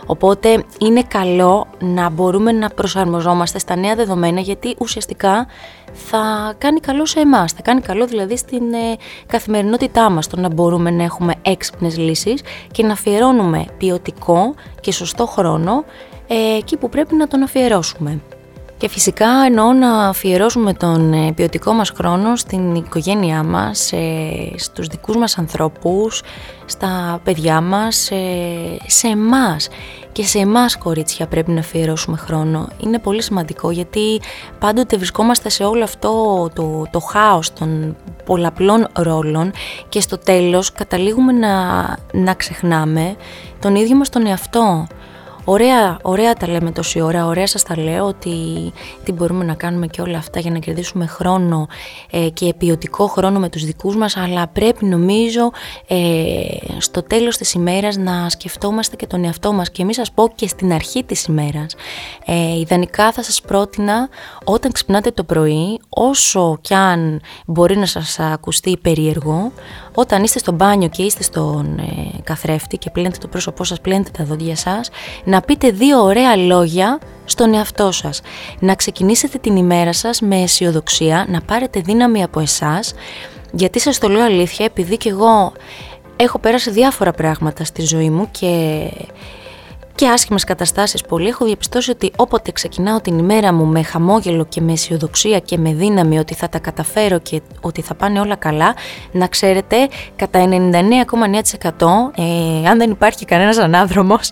Οπότε 0.05 0.63
είναι 0.79 1.03
καλό 1.03 1.67
να 1.79 2.09
μπορούμε 2.09 2.51
να 2.51 2.69
προσαρμοζόμαστε 2.69 3.59
στα 3.59 3.75
νέα 3.75 3.95
δεδομένα 3.95 4.39
γιατί 4.39 4.75
ουσιαστικά 4.79 5.47
θα 5.93 6.53
κάνει 6.57 6.79
καλό 6.79 7.05
σε 7.05 7.19
εμάς, 7.19 7.51
θα 7.51 7.61
κάνει 7.61 7.81
καλό 7.81 8.05
δηλαδή 8.05 8.37
στην 8.37 8.73
ε, 8.73 8.95
καθημερινότητά 9.27 10.09
μας 10.09 10.27
το 10.27 10.39
να 10.39 10.49
μπορούμε 10.49 10.91
να 10.91 11.03
έχουμε 11.03 11.33
έξυπνες 11.41 11.97
λύσεις 11.97 12.41
και 12.71 12.83
να 12.83 12.93
αφιερώνουμε 12.93 13.65
ποιοτικό 13.77 14.53
και 14.81 14.91
σωστό 14.91 15.25
χρόνο 15.25 15.83
ε, 16.27 16.57
εκεί 16.57 16.77
που 16.77 16.89
πρέπει 16.89 17.15
να 17.15 17.27
τον 17.27 17.43
αφιερώσουμε. 17.43 18.21
Και 18.81 18.89
φυσικά 18.89 19.27
εννοώ 19.45 19.73
να 19.73 20.07
αφιερώσουμε 20.07 20.73
τον 20.73 21.13
ε, 21.13 21.31
ποιοτικό 21.33 21.73
μας 21.73 21.89
χρόνο 21.89 22.35
στην 22.35 22.75
οικογένειά 22.75 23.43
μας, 23.43 23.93
στους 24.55 24.87
δικούς 24.87 25.15
μας 25.17 25.37
ανθρώπους, 25.37 26.21
στα 26.65 27.19
παιδιά 27.23 27.61
μας, 27.61 28.11
σε 28.85 29.07
εμάς. 29.07 29.69
Και 30.11 30.23
σε 30.23 30.39
εμάς 30.39 30.77
κορίτσια 30.77 31.27
πρέπει 31.27 31.51
να 31.51 31.59
αφιερώσουμε 31.59 32.17
χρόνο. 32.17 32.67
Είναι 32.77 32.99
πολύ 32.99 33.21
σημαντικό 33.21 33.71
γιατί 33.71 34.21
πάντοτε 34.59 34.97
βρισκόμαστε 34.97 35.49
σε 35.49 35.63
όλο 35.63 35.83
αυτό 35.83 36.11
το, 36.55 36.83
το 36.91 36.99
χάος 36.99 37.53
των 37.53 37.95
πολλαπλών 38.25 38.87
ρόλων 38.93 39.51
και 39.89 40.01
στο 40.01 40.17
τέλος 40.17 40.71
καταλήγουμε 40.71 41.31
να, 41.31 41.85
να 42.13 42.33
ξεχνάμε 42.33 43.15
τον 43.59 43.75
ίδιο 43.75 43.95
μας 43.95 44.09
τον 44.09 44.25
εαυτό. 44.25 44.87
Ωραία, 45.45 45.99
ωραία 46.01 46.33
τα 46.33 46.47
λέμε 46.47 46.71
τόση 46.71 47.01
ώρα, 47.01 47.25
ωραία 47.25 47.47
σας 47.47 47.63
τα 47.63 47.77
λέω 47.77 48.05
ότι 48.05 48.35
τι 49.03 49.11
μπορούμε 49.11 49.43
να 49.43 49.53
κάνουμε 49.53 49.87
και 49.87 50.01
όλα 50.01 50.17
αυτά 50.17 50.39
για 50.39 50.51
να 50.51 50.59
κερδίσουμε 50.59 51.05
χρόνο 51.05 51.67
ε, 52.11 52.29
και 52.29 52.53
ποιοτικό 52.57 53.07
χρόνο 53.07 53.39
με 53.39 53.49
τους 53.49 53.65
δικούς 53.65 53.95
μας, 53.95 54.17
αλλά 54.17 54.47
πρέπει 54.47 54.85
νομίζω 54.85 55.51
ε, 55.87 55.97
στο 56.77 57.03
τέλος 57.03 57.37
της 57.37 57.53
ημέρας 57.53 57.97
να 57.97 58.29
σκεφτόμαστε 58.29 58.95
και 58.95 59.07
τον 59.07 59.23
εαυτό 59.23 59.53
μας 59.53 59.71
και 59.71 59.81
εμείς 59.81 59.95
σας 59.95 60.11
πω 60.11 60.31
και 60.35 60.47
στην 60.47 60.73
αρχή 60.73 61.03
της 61.03 61.25
ημέρας. 61.25 61.75
Ε, 62.25 62.59
ιδανικά 62.59 63.11
θα 63.11 63.23
σας 63.23 63.41
πρότεινα 63.41 64.09
όταν 64.43 64.71
ξυπνάτε 64.71 65.11
το 65.11 65.23
πρωί, 65.23 65.79
όσο 65.89 66.57
κι 66.61 66.73
αν 66.73 67.21
μπορεί 67.45 67.77
να 67.77 67.85
σας 67.85 68.19
ακουστεί 68.19 68.77
περίεργο, 68.81 69.51
όταν 69.93 70.23
είστε 70.23 70.39
στο 70.39 70.51
μπάνιο 70.51 70.89
και 70.89 71.03
είστε 71.03 71.23
στον 71.23 71.77
ε, 71.79 72.21
καθρέφτη 72.23 72.77
και 72.77 72.89
πλένετε 72.89 73.17
το 73.21 73.27
πρόσωπό 73.27 73.63
σας, 73.63 73.81
πλένετε 73.81 74.09
τα 74.17 74.23
δόντια 74.23 74.55
σας, 74.55 74.89
να 75.23 75.41
πείτε 75.41 75.71
δύο 75.71 75.99
ωραία 75.99 76.35
λόγια 76.35 76.99
στον 77.25 77.53
εαυτό 77.53 77.91
σας. 77.91 78.21
Να 78.59 78.75
ξεκινήσετε 78.75 79.37
την 79.37 79.55
ημέρα 79.55 79.93
σας 79.93 80.21
με 80.21 80.41
αισιοδοξία, 80.41 81.25
να 81.29 81.41
πάρετε 81.41 81.79
δύναμη 81.79 82.23
από 82.23 82.39
εσάς, 82.39 82.93
γιατί 83.51 83.79
σας 83.79 83.97
το 83.97 84.07
λέω 84.07 84.23
αλήθεια, 84.23 84.65
επειδή 84.65 84.97
και 84.97 85.09
εγώ 85.09 85.53
έχω 86.15 86.39
πέρασει 86.39 86.71
διάφορα 86.71 87.11
πράγματα 87.11 87.63
στη 87.63 87.81
ζωή 87.81 88.09
μου 88.09 88.27
και 88.31 88.79
και 90.01 90.07
άσχημες 90.07 90.43
καταστάσεις 90.43 91.01
πολύ, 91.01 91.27
έχω 91.27 91.45
διαπιστώσει 91.45 91.91
ότι 91.91 92.11
όποτε 92.15 92.51
ξεκινάω 92.51 93.01
την 93.01 93.17
ημέρα 93.17 93.53
μου 93.53 93.65
με 93.65 93.83
χαμόγελο 93.83 94.45
και 94.45 94.61
με 94.61 94.71
αισιοδοξία 94.71 95.39
και 95.39 95.57
με 95.57 95.73
δύναμη 95.73 96.19
ότι 96.19 96.33
θα 96.33 96.49
τα 96.49 96.59
καταφέρω 96.59 97.19
και 97.19 97.41
ότι 97.61 97.81
θα 97.81 97.93
πάνε 97.93 98.19
όλα 98.19 98.35
καλά, 98.35 98.75
να 99.11 99.27
ξέρετε 99.27 99.87
κατά 100.15 100.49
99,9% 100.49 100.51
ε, 102.15 102.67
αν 102.67 102.77
δεν 102.77 102.91
υπάρχει 102.91 103.25
κανένας 103.25 103.57
ανάδρομος, 103.57 104.31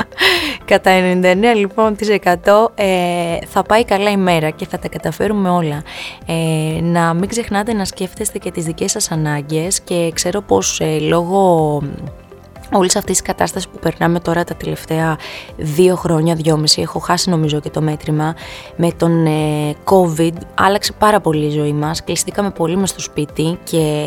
κατά 0.70 0.90
99 1.22 1.36
λοιπόν 1.56 1.96
ε, 2.74 2.86
θα 3.46 3.62
πάει 3.62 3.84
καλά 3.84 4.10
η 4.10 4.16
μέρα 4.16 4.50
και 4.50 4.66
θα 4.66 4.78
τα 4.78 4.88
καταφέρουμε 4.88 5.48
όλα. 5.48 5.82
Ε, 6.26 6.80
να 6.80 7.14
μην 7.14 7.28
ξεχνάτε 7.28 7.72
να 7.72 7.84
σκέφτεστε 7.84 8.38
και 8.38 8.50
τις 8.50 8.64
δικές 8.64 8.90
σας 8.90 9.10
ανάγκες 9.10 9.80
και 9.80 10.10
ξέρω 10.14 10.40
πως 10.40 10.80
ε, 10.80 10.98
λόγω 10.98 11.80
όλης 12.72 12.96
αυτής 12.96 13.18
η 13.18 13.22
κατάστασης 13.22 13.68
που 13.68 13.78
περνάμε 13.78 14.20
τώρα 14.20 14.44
τα 14.44 14.54
τελευταία 14.54 15.16
δύο 15.56 15.96
χρόνια, 15.96 16.34
δυόμιση, 16.34 16.80
έχω 16.80 16.98
χάσει 16.98 17.30
νομίζω 17.30 17.60
και 17.60 17.70
το 17.70 17.80
μέτρημα, 17.80 18.34
με 18.76 18.90
τον 18.96 19.26
ε, 19.26 19.74
COVID 19.84 20.32
άλλαξε 20.54 20.92
πάρα 20.92 21.20
πολύ 21.20 21.46
η 21.46 21.50
ζωή 21.50 21.72
μας, 21.72 22.04
κλειστήκαμε 22.04 22.50
πολύ 22.50 22.76
μες 22.76 22.88
στο 22.88 23.00
σπίτι 23.00 23.58
και 23.64 24.06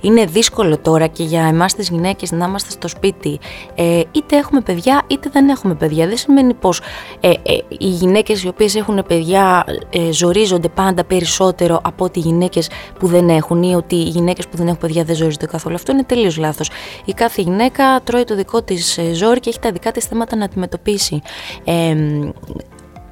είναι 0.00 0.24
δύσκολο 0.24 0.78
τώρα 0.78 1.06
και 1.06 1.22
για 1.22 1.42
εμάς 1.42 1.74
τις 1.74 1.88
γυναίκες 1.88 2.32
να 2.32 2.46
είμαστε 2.46 2.70
στο 2.70 2.88
σπίτι. 2.88 3.38
Ε, 3.74 4.02
είτε 4.12 4.36
έχουμε 4.36 4.60
παιδιά 4.60 5.02
είτε 5.06 5.28
δεν 5.32 5.48
έχουμε 5.48 5.74
παιδιά. 5.74 6.06
Δεν 6.06 6.16
σημαίνει 6.16 6.54
πως 6.54 6.80
ε, 7.20 7.28
ε 7.28 7.34
οι 7.68 7.86
γυναίκες 7.86 8.42
οι 8.42 8.48
οποίες 8.48 8.74
έχουν 8.74 9.04
παιδιά 9.08 9.64
ε, 9.90 10.12
ζορίζονται 10.12 10.68
πάντα 10.68 11.04
περισσότερο 11.04 11.80
από 11.82 12.04
ότι 12.04 12.18
οι 12.18 12.22
γυναίκες 12.22 12.70
που 12.98 13.06
δεν 13.06 13.28
έχουν 13.28 13.62
ή 13.62 13.74
ότι 13.74 13.94
οι 13.94 14.08
γυναίκες 14.08 14.48
που 14.48 14.56
δεν 14.56 14.66
έχουν 14.66 14.78
παιδιά 14.78 15.04
δεν 15.04 15.16
ζορίζονται 15.16 15.46
καθόλου. 15.46 15.74
Αυτό 15.74 15.92
είναι 15.92 16.04
τελείως 16.04 16.36
λάθος. 16.36 16.70
Η 17.04 17.12
κάθε 17.12 17.42
γυναίκα 17.42 17.83
τρώει 18.04 18.24
το 18.24 18.34
δικό 18.34 18.62
της 18.62 18.98
ε, 18.98 19.12
ζόρι 19.12 19.40
και 19.40 19.48
έχει 19.48 19.58
τα 19.60 19.72
δικά 19.72 19.90
της 19.90 20.04
θέματα 20.04 20.36
να 20.36 20.44
αντιμετωπίσει. 20.44 21.22
Ε, 21.64 21.94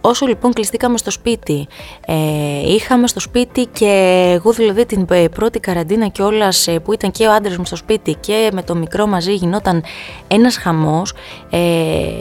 Όσο 0.04 0.26
λοιπόν 0.26 0.52
κλειστήκαμε 0.52 0.98
στο 0.98 1.10
σπίτι, 1.10 1.66
ε, 2.06 2.72
είχαμε 2.72 3.06
στο 3.06 3.20
σπίτι 3.20 3.66
και 3.66 4.22
εγώ 4.34 4.52
δηλαδή 4.52 4.86
την 4.86 5.06
ε, 5.10 5.28
πρώτη 5.28 5.60
καραντίνα 5.60 6.08
και 6.08 6.22
όλα 6.22 6.48
που 6.82 6.92
ήταν 6.92 7.10
και 7.10 7.26
ο 7.26 7.32
άντρας 7.32 7.56
μου 7.56 7.64
στο 7.64 7.76
σπίτι 7.76 8.14
και 8.14 8.50
με 8.52 8.62
το 8.62 8.74
μικρό 8.74 9.06
μαζί 9.06 9.34
γινόταν 9.34 9.84
ένας 10.28 10.56
χαμός, 10.56 11.14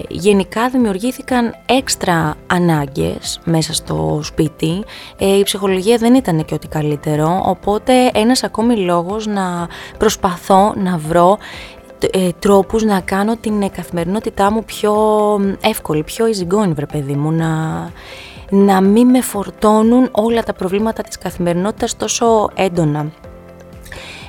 γενικά 0.07 0.69
δημιουργήθηκαν 0.69 1.55
έξτρα 1.65 2.35
ανάγκες 2.47 3.39
μέσα 3.43 3.73
στο 3.73 4.19
σπίτι, 4.23 4.83
η 5.17 5.43
ψυχολογία 5.43 5.97
δεν 5.97 6.13
ήταν 6.13 6.45
και 6.45 6.53
ό,τι 6.53 6.67
καλύτερο, 6.67 7.41
οπότε 7.45 8.11
ένας 8.13 8.43
ακόμη 8.43 8.75
λόγος 8.75 9.27
να 9.27 9.67
προσπαθώ 9.97 10.73
να 10.75 10.97
βρω 10.97 11.37
ε, 12.03 12.29
τρόπους 12.39 12.83
να 12.83 12.99
κάνω 12.99 13.35
την 13.35 13.69
καθημερινότητά 13.71 14.51
μου 14.51 14.63
πιο 14.63 14.93
εύκολη, 15.61 16.03
πιο 16.03 16.25
easy 16.25 16.73
βρε 16.73 16.85
παιδί 16.85 17.13
μου, 17.13 17.31
να, 17.31 17.91
να 18.49 18.81
μην 18.81 19.09
με 19.09 19.21
φορτώνουν 19.21 20.09
όλα 20.11 20.43
τα 20.43 20.53
προβλήματα 20.53 21.03
της 21.03 21.17
καθημερινότητας 21.17 21.97
τόσο 21.97 22.49
έντονα. 22.55 23.11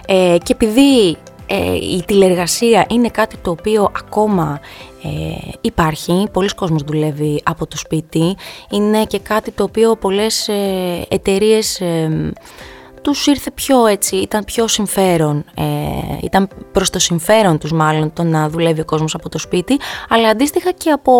Ε, 0.06 0.36
και 0.42 0.52
επειδή 0.52 1.16
ε, 1.46 1.74
η 1.74 2.02
τηλεργασία 2.06 2.86
είναι 2.90 3.08
κάτι 3.08 3.36
το 3.36 3.50
οποίο 3.50 3.90
ακόμα 3.96 4.60
ε, 5.02 5.48
υπάρχει, 5.60 6.26
πολλοί 6.32 6.48
κόσμος 6.48 6.82
δουλεύει 6.82 7.40
από 7.44 7.66
το 7.66 7.76
σπίτι, 7.76 8.36
είναι 8.70 9.04
και 9.04 9.18
κάτι 9.18 9.50
το 9.50 9.62
οποίο 9.62 9.96
πολλές 9.96 10.48
ε, 10.48 11.06
εταιρείες 11.08 11.80
τους 13.02 13.26
ήρθε 13.26 13.50
πιο 13.50 13.86
έτσι, 13.86 14.16
ήταν 14.16 14.44
πιο 14.44 14.68
συμφέρον, 14.68 15.44
ε, 15.54 15.62
ήταν 16.22 16.48
προς 16.72 16.90
το 16.90 16.98
συμφέρον 16.98 17.58
τους 17.58 17.72
μάλλον 17.72 18.12
το 18.12 18.22
να 18.22 18.48
δουλεύει 18.48 18.80
ο 18.80 18.84
κόσμος 18.84 19.14
από 19.14 19.28
το 19.28 19.38
σπίτι, 19.38 19.78
αλλά 20.08 20.28
αντίστοιχα 20.28 20.70
και 20.70 20.90
από 20.90 21.12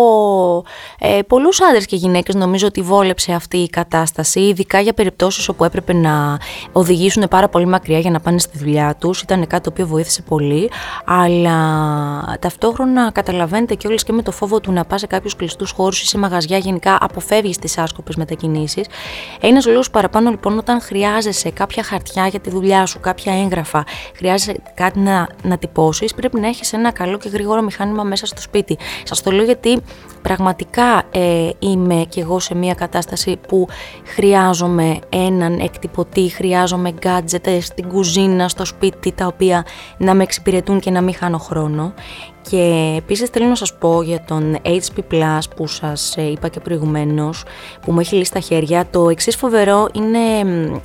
ε, 0.99 1.19
πολλούς 1.27 1.61
άντρες 1.61 1.85
και 1.85 1.95
γυναίκες 1.95 2.35
νομίζω 2.35 2.67
ότι 2.67 2.81
βόλεψε 2.81 3.33
αυτή 3.33 3.57
η 3.57 3.69
κατάσταση, 3.69 4.39
ειδικά 4.39 4.79
για 4.79 4.93
περιπτώσεις 4.93 5.47
όπου 5.49 5.63
έπρεπε 5.63 5.93
να 5.93 6.37
οδηγήσουν 6.71 7.27
πάρα 7.29 7.49
πολύ 7.49 7.65
μακριά 7.65 7.99
για 7.99 8.11
να 8.11 8.19
πάνε 8.19 8.39
στη 8.39 8.57
δουλειά 8.57 8.95
τους, 8.99 9.21
ήταν 9.21 9.47
κάτι 9.47 9.63
το 9.63 9.69
οποίο 9.69 9.87
βοήθησε 9.87 10.21
πολύ, 10.21 10.69
αλλά 11.05 11.57
ταυτόχρονα 12.39 13.11
καταλαβαίνετε 13.11 13.75
και 13.75 13.87
όλες 13.87 14.03
και 14.03 14.11
με 14.11 14.21
το 14.21 14.31
φόβο 14.31 14.59
του 14.59 14.71
να 14.71 14.85
πας 14.85 14.99
σε 14.99 15.07
κάποιους 15.07 15.35
κλειστούς 15.35 15.71
χώρους 15.71 16.01
ή 16.01 16.05
σε 16.07 16.17
μαγαζιά 16.17 16.57
γενικά 16.57 16.97
αποφεύγεις 16.99 17.57
τις 17.57 17.77
άσκοπες 17.77 18.15
μετακινήσεις. 18.15 18.85
Ένας 19.41 19.65
λόγος 19.65 19.89
παραπάνω 19.89 20.29
λοιπόν 20.29 20.57
όταν 20.57 20.81
χρειάζεσαι 20.81 21.49
κάποια 21.73 21.83
χαρτιά 21.83 22.27
για 22.27 22.39
τη 22.39 22.49
δουλειά 22.49 22.85
σου, 22.85 22.99
κάποια 22.99 23.33
έγγραφα, 23.33 23.83
χρειάζεται 24.15 24.59
κάτι 24.73 24.99
να, 24.99 25.27
να 25.43 25.57
τυπώσεις, 25.57 26.13
πρέπει 26.13 26.39
να 26.39 26.47
έχεις 26.47 26.73
ένα 26.73 26.91
καλό 26.91 27.17
και 27.17 27.29
γρήγορο 27.29 27.61
μηχάνημα 27.61 28.03
μέσα 28.03 28.25
στο 28.25 28.41
σπίτι. 28.41 28.77
Σας 29.03 29.21
το 29.21 29.31
λέω 29.31 29.43
γιατί 29.43 29.81
πραγματικά 30.21 31.03
ε, 31.11 31.49
είμαι 31.59 32.05
κι 32.09 32.19
εγώ 32.19 32.39
σε 32.39 32.55
μια 32.55 32.73
κατάσταση 32.73 33.37
που 33.47 33.67
χρειάζομαι 34.03 34.99
έναν 35.09 35.59
εκτυπωτή, 35.59 36.29
χρειάζομαι 36.29 36.93
gadget 37.03 37.57
στην 37.61 37.87
κουζίνα, 37.87 38.47
στο 38.47 38.65
σπίτι, 38.65 39.11
τα 39.11 39.25
οποία 39.27 39.65
να 39.97 40.13
με 40.13 40.23
εξυπηρετούν 40.23 40.79
και 40.79 40.91
να 40.91 41.01
μην 41.01 41.15
χάνω 41.15 41.37
χρόνο. 41.37 41.93
Και 42.49 42.93
επίσης 42.97 43.29
θέλω 43.29 43.45
να 43.45 43.55
σας 43.55 43.73
πω 43.73 44.01
για 44.01 44.23
τον 44.27 44.57
HP 44.63 45.13
Plus 45.13 45.39
που 45.55 45.67
σας 45.67 46.17
ε, 46.17 46.31
είπα 46.31 46.47
και 46.47 46.59
προηγουμένως 46.59 47.43
που 47.81 47.91
μου 47.91 47.99
έχει 47.99 48.15
λύσει 48.15 48.31
τα 48.31 48.39
χέρια. 48.39 48.85
Το 48.91 49.09
εξής 49.09 49.35
φοβερό 49.35 49.87
είναι 49.93 50.19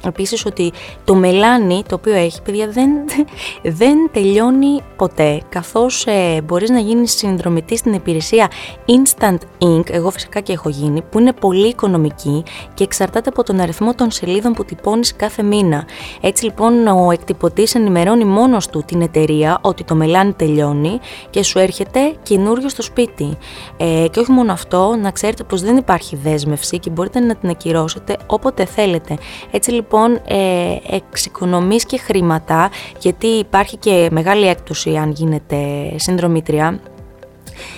επίσης 0.06 0.46
ότι 0.46 0.72
το 1.04 1.14
μελάνι 1.14 1.82
το 1.88 1.94
οποίο 1.94 2.14
έχει 2.14 2.42
παιδιά 2.42 2.68
δεν, 2.68 2.90
δεν 3.80 3.96
τελειώνει 4.12 4.80
ποτέ 4.96 5.40
καθώς 5.48 6.06
ε, 6.06 6.40
μπορείς 6.44 6.70
να 6.70 6.78
γίνεις 6.78 7.12
συνδρομητής 7.12 7.78
στην 7.78 7.92
υπηρεσία 7.92 8.50
Instant 8.86 9.38
Ink, 9.58 9.90
εγώ 9.90 10.10
φυσικά 10.10 10.40
και 10.40 10.52
έχω 10.52 10.68
γίνει, 10.68 11.02
που 11.02 11.18
είναι 11.18 11.32
πολύ 11.32 11.68
οικονομική 11.68 12.42
και 12.74 12.84
εξαρτάται 12.84 13.28
από 13.28 13.42
τον 13.42 13.60
αριθμό 13.60 13.94
των 13.94 14.10
σελίδων 14.10 14.52
που 14.52 14.64
τυπώνεις 14.64 15.16
κάθε 15.16 15.42
μήνα. 15.42 15.84
Έτσι 16.20 16.44
λοιπόν 16.44 16.86
ο 16.86 17.10
εκτυπωτής 17.10 17.74
ενημερώνει 17.74 18.24
μόνος 18.24 18.68
του 18.68 18.82
την 18.86 19.00
εταιρεία 19.00 19.58
ότι 19.60 19.84
το 19.84 19.94
μελάνι 19.94 20.32
τελειώνει 20.32 20.98
και 21.30 21.42
σου 21.48 21.58
έρχεται 21.58 22.14
καινούριο 22.22 22.68
στο 22.68 22.82
σπίτι. 22.82 23.36
Ε, 23.76 24.06
και 24.10 24.20
όχι 24.20 24.30
μόνο 24.30 24.52
αυτό, 24.52 24.96
να 25.02 25.10
ξέρετε 25.10 25.44
πως 25.44 25.62
δεν 25.62 25.76
υπάρχει 25.76 26.16
δέσμευση 26.16 26.78
και 26.78 26.90
μπορείτε 26.90 27.20
να 27.20 27.34
την 27.34 27.48
ακυρώσετε 27.48 28.16
όποτε 28.26 28.64
θέλετε. 28.64 29.18
Έτσι 29.50 29.70
λοιπόν 29.70 30.20
ε, 30.26 30.76
εξοικονομείς 30.90 31.84
και 31.84 31.98
χρήματα, 31.98 32.70
γιατί 33.00 33.26
υπάρχει 33.26 33.76
και 33.76 34.08
μεγάλη 34.10 34.46
έκπτωση 34.46 34.96
αν 34.96 35.10
γίνετε 35.10 35.56
συνδρομήτρια, 35.96 36.80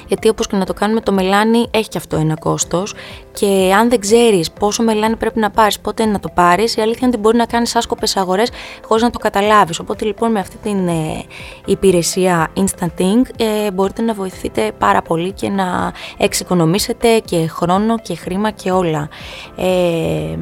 γιατί 0.07 0.29
όπως 0.29 0.47
και 0.47 0.57
να 0.57 0.65
το 0.65 0.75
κάνουμε 0.75 1.01
το 1.01 1.13
μελάνι 1.13 1.67
έχει 1.71 1.89
και 1.89 1.99
αυτό 1.99 2.17
ένα 2.17 2.35
κόστος 2.35 2.95
και 3.33 3.73
αν 3.79 3.89
δεν 3.89 4.01
ξέρεις 4.01 4.51
πόσο 4.51 4.83
μελάνι 4.83 5.17
πρέπει 5.17 5.39
να 5.39 5.51
πάρεις, 5.51 5.81
πότε 5.81 6.05
να 6.05 6.21
το 6.21 6.29
πάρεις, 6.35 6.77
η 6.77 6.81
αλήθεια 6.81 6.99
είναι 7.01 7.11
ότι 7.11 7.19
μπορεί 7.19 7.37
να 7.37 7.47
κάνεις 7.47 7.77
άσκοπες 7.77 8.17
αγορές 8.17 8.51
χωρίς 8.87 9.03
να 9.03 9.11
το 9.11 9.19
καταλάβεις. 9.19 9.79
Οπότε 9.79 10.05
λοιπόν 10.05 10.31
με 10.31 10.39
αυτή 10.41 10.57
την 10.57 10.89
ε, 10.89 11.25
υπηρεσία 11.65 12.49
Instant 12.57 13.01
Ink 13.01 13.23
ε, 13.37 13.71
μπορείτε 13.71 14.03
να 14.03 14.15
βοηθείτε 14.15 14.73
πάρα 14.79 15.03
πολύ 15.03 15.33
και 15.33 15.49
να 15.49 15.93
εξοικονομήσετε 16.19 17.19
και 17.19 17.47
χρόνο 17.47 17.99
και 17.99 18.15
χρήμα 18.15 18.51
και 18.51 18.71
όλα. 18.71 19.09
Ε, 19.57 20.37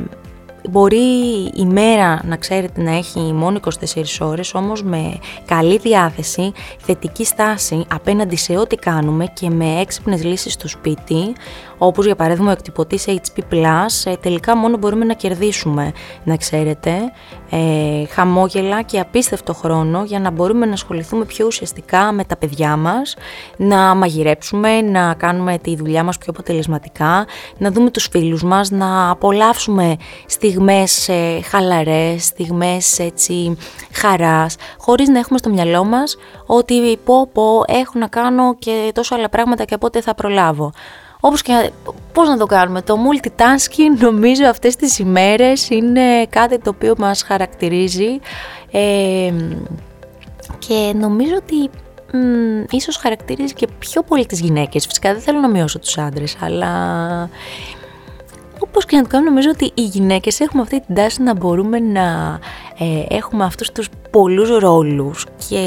Μπορεί 0.70 0.96
η 1.54 1.64
μέρα 1.64 2.20
να 2.24 2.36
ξέρετε 2.36 2.82
να 2.82 2.96
έχει 2.96 3.20
μόνο 3.20 3.60
24 3.64 4.02
ώρες, 4.20 4.54
όμως 4.54 4.82
με 4.82 5.18
καλή 5.44 5.78
διάθεση, 5.78 6.52
θετική 6.78 7.24
στάση 7.24 7.84
απέναντι 7.88 8.36
σε 8.36 8.56
ό,τι 8.56 8.76
κάνουμε 8.76 9.26
και 9.26 9.50
με 9.50 9.80
έξυπνες 9.80 10.24
λύσεις 10.24 10.52
στο 10.52 10.68
σπίτι, 10.68 11.32
όπως 11.78 12.06
για 12.06 12.16
παράδειγμα 12.16 12.48
ο 12.48 12.52
εκτυπωτής 12.52 13.04
HP 13.08 13.54
Plus, 13.54 14.04
ε, 14.04 14.16
τελικά 14.16 14.56
μόνο 14.56 14.76
μπορούμε 14.76 15.04
να 15.04 15.14
κερδίσουμε, 15.14 15.92
να 16.24 16.36
ξέρετε, 16.36 17.12
ε, 17.50 18.06
χαμόγελα 18.06 18.82
και 18.82 19.00
απίστευτο 19.00 19.54
χρόνο 19.54 20.04
για 20.04 20.20
να 20.20 20.30
μπορούμε 20.30 20.66
να 20.66 20.72
ασχοληθούμε 20.72 21.24
πιο 21.24 21.46
ουσιαστικά 21.46 22.12
με 22.12 22.24
τα 22.24 22.36
παιδιά 22.36 22.76
μας, 22.76 23.16
να 23.56 23.94
μαγειρέψουμε, 23.94 24.80
να 24.80 25.14
κάνουμε 25.14 25.58
τη 25.58 25.76
δουλειά 25.76 26.04
μας 26.04 26.18
πιο 26.18 26.32
αποτελεσματικά, 26.36 27.26
να 27.58 27.70
δούμε 27.70 27.90
τους 27.90 28.08
φίλους 28.10 28.42
μας, 28.42 28.70
να 28.70 29.10
απολαύσουμε 29.10 29.96
στιγμές 30.26 31.08
ε, 31.08 31.40
χαλαρές, 31.44 32.24
στιγμές 32.24 32.98
έτσι 32.98 33.56
χαράς, 33.92 34.56
χωρίς 34.78 35.08
να 35.08 35.18
έχουμε 35.18 35.38
στο 35.38 35.50
μυαλό 35.50 35.84
μας 35.84 36.16
ότι 36.46 36.98
πω 37.04 37.28
πω 37.32 37.62
έχω 37.66 37.92
να 37.94 38.06
κάνω 38.06 38.54
και 38.58 38.90
τόσο 38.94 39.14
άλλα 39.14 39.28
πράγματα 39.28 39.64
και 39.64 39.78
πότε 39.78 40.00
θα 40.00 40.14
προλάβω. 40.14 40.72
Όπως 41.20 41.42
και 41.42 41.70
πώς 42.12 42.28
να 42.28 42.36
το 42.36 42.46
κάνουμε, 42.46 42.82
το 42.82 42.96
multitasking 42.96 44.00
νομίζω 44.06 44.46
αυτές 44.46 44.76
τις 44.76 44.98
ημέρες 44.98 45.70
είναι 45.70 46.26
κάτι 46.26 46.58
το 46.58 46.70
οποίο 46.70 46.94
μας 46.98 47.22
χαρακτηρίζει. 47.22 48.18
Ε, 48.70 49.32
και 50.58 50.92
νομίζω 50.94 51.34
ότι 51.36 51.70
μ, 52.16 52.64
ίσως 52.70 52.96
χαρακτηρίζει 52.96 53.54
και 53.54 53.68
πιο 53.78 54.02
πολύ 54.02 54.26
τις 54.26 54.40
γυναίκες. 54.40 54.86
Φυσικά 54.86 55.12
δεν 55.12 55.22
θέλω 55.22 55.40
να 55.40 55.48
μειώσω 55.48 55.78
τους 55.78 55.98
άντρες, 55.98 56.36
αλλά 56.40 56.70
όπως 58.58 58.84
και 58.84 58.96
να 58.96 59.02
το 59.02 59.08
κάνω 59.08 59.24
νομίζω 59.24 59.50
ότι 59.50 59.70
οι 59.74 59.82
γυναίκες 59.82 60.40
έχουμε 60.40 60.62
αυτή 60.62 60.80
την 60.80 60.94
τάση 60.94 61.22
να 61.22 61.34
μπορούμε 61.34 61.78
να 61.78 62.38
ε, 62.78 63.16
έχουμε 63.16 63.44
αυτούς 63.44 63.72
τους 63.72 63.88
πολλούς 64.10 64.58
ρόλους 64.58 65.26
και 65.48 65.60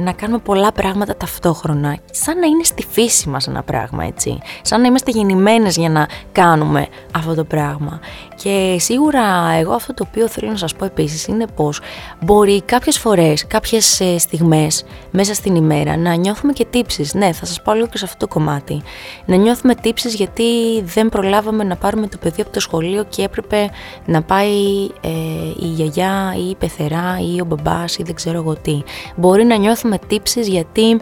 να 0.00 0.12
κάνουμε 0.12 0.38
πολλά 0.38 0.72
πράγματα 0.72 1.16
ταυτόχρονα 1.16 1.98
σαν 2.10 2.38
να 2.38 2.46
είναι 2.46 2.64
στη 2.64 2.86
φύση 2.90 3.28
μας 3.28 3.46
ένα 3.46 3.62
πράγμα 3.62 4.04
έτσι. 4.04 4.38
Σαν 4.62 4.80
να 4.80 4.86
είμαστε 4.86 5.10
γεννημένες 5.10 5.76
για 5.76 5.88
να 5.88 6.06
κάνουμε 6.32 6.86
αυτό 7.14 7.34
το 7.34 7.44
πράγμα. 7.44 8.00
Και 8.42 8.76
σίγουρα 8.78 9.22
εγώ 9.58 9.72
αυτό 9.72 9.94
το 9.94 10.04
οποίο 10.08 10.28
θέλω 10.28 10.50
να 10.50 10.56
σας 10.56 10.74
πω 10.74 10.84
επίσης 10.84 11.26
είναι 11.26 11.46
πως 11.56 11.80
μπορεί 12.20 12.62
κάποιες 12.62 12.98
φορές, 12.98 13.46
κάποιες 13.46 14.00
ε, 14.00 14.18
στιγμές 14.18 14.84
μέσα 15.10 15.34
στην 15.34 15.54
ημέρα 15.54 15.96
να 15.96 16.14
νιώθουμε 16.14 16.52
και 16.52 16.64
τύψεις. 16.70 17.14
Ναι 17.14 17.32
θα 17.32 17.46
σας 17.46 17.62
πω 17.62 17.72
λίγο 17.72 17.86
και 17.86 17.98
σε 17.98 18.04
αυτό 18.04 18.26
το 18.26 18.34
κομμάτι. 18.34 18.82
Να 19.26 19.36
νιώθουμε 19.36 19.74
τύψεις 19.74 20.14
γιατί 20.14 20.44
δεν 20.82 21.08
προλάβαμε 21.08 21.64
να 21.64 21.76
πάρουμε 21.76 22.06
το 22.06 22.16
παιδί 22.20 22.40
από 22.40 22.50
το 22.50 22.60
σχολείο 22.60 23.04
και 23.08 23.22
έπρεπε 23.22 23.70
να 24.06 24.22
πάει 24.22 24.88
ε, 25.00 25.10
η 25.60 25.66
γιαγιά 25.66 26.34
ή 26.36 26.48
η 26.48 26.54
πεθερά 26.58 27.18
ή 27.34 27.40
ο 27.40 27.44
μπαμπάς 27.44 27.96
ή 27.96 28.02
δεν 28.02 28.14
ξέρω 28.14 28.36
εγώ 28.38 28.54
τι. 28.54 28.82
Μπορεί 29.16 29.44
να 29.44 29.56
νιώθουμε 29.56 29.98
τύψεις 30.06 30.48
γιατί 30.48 31.00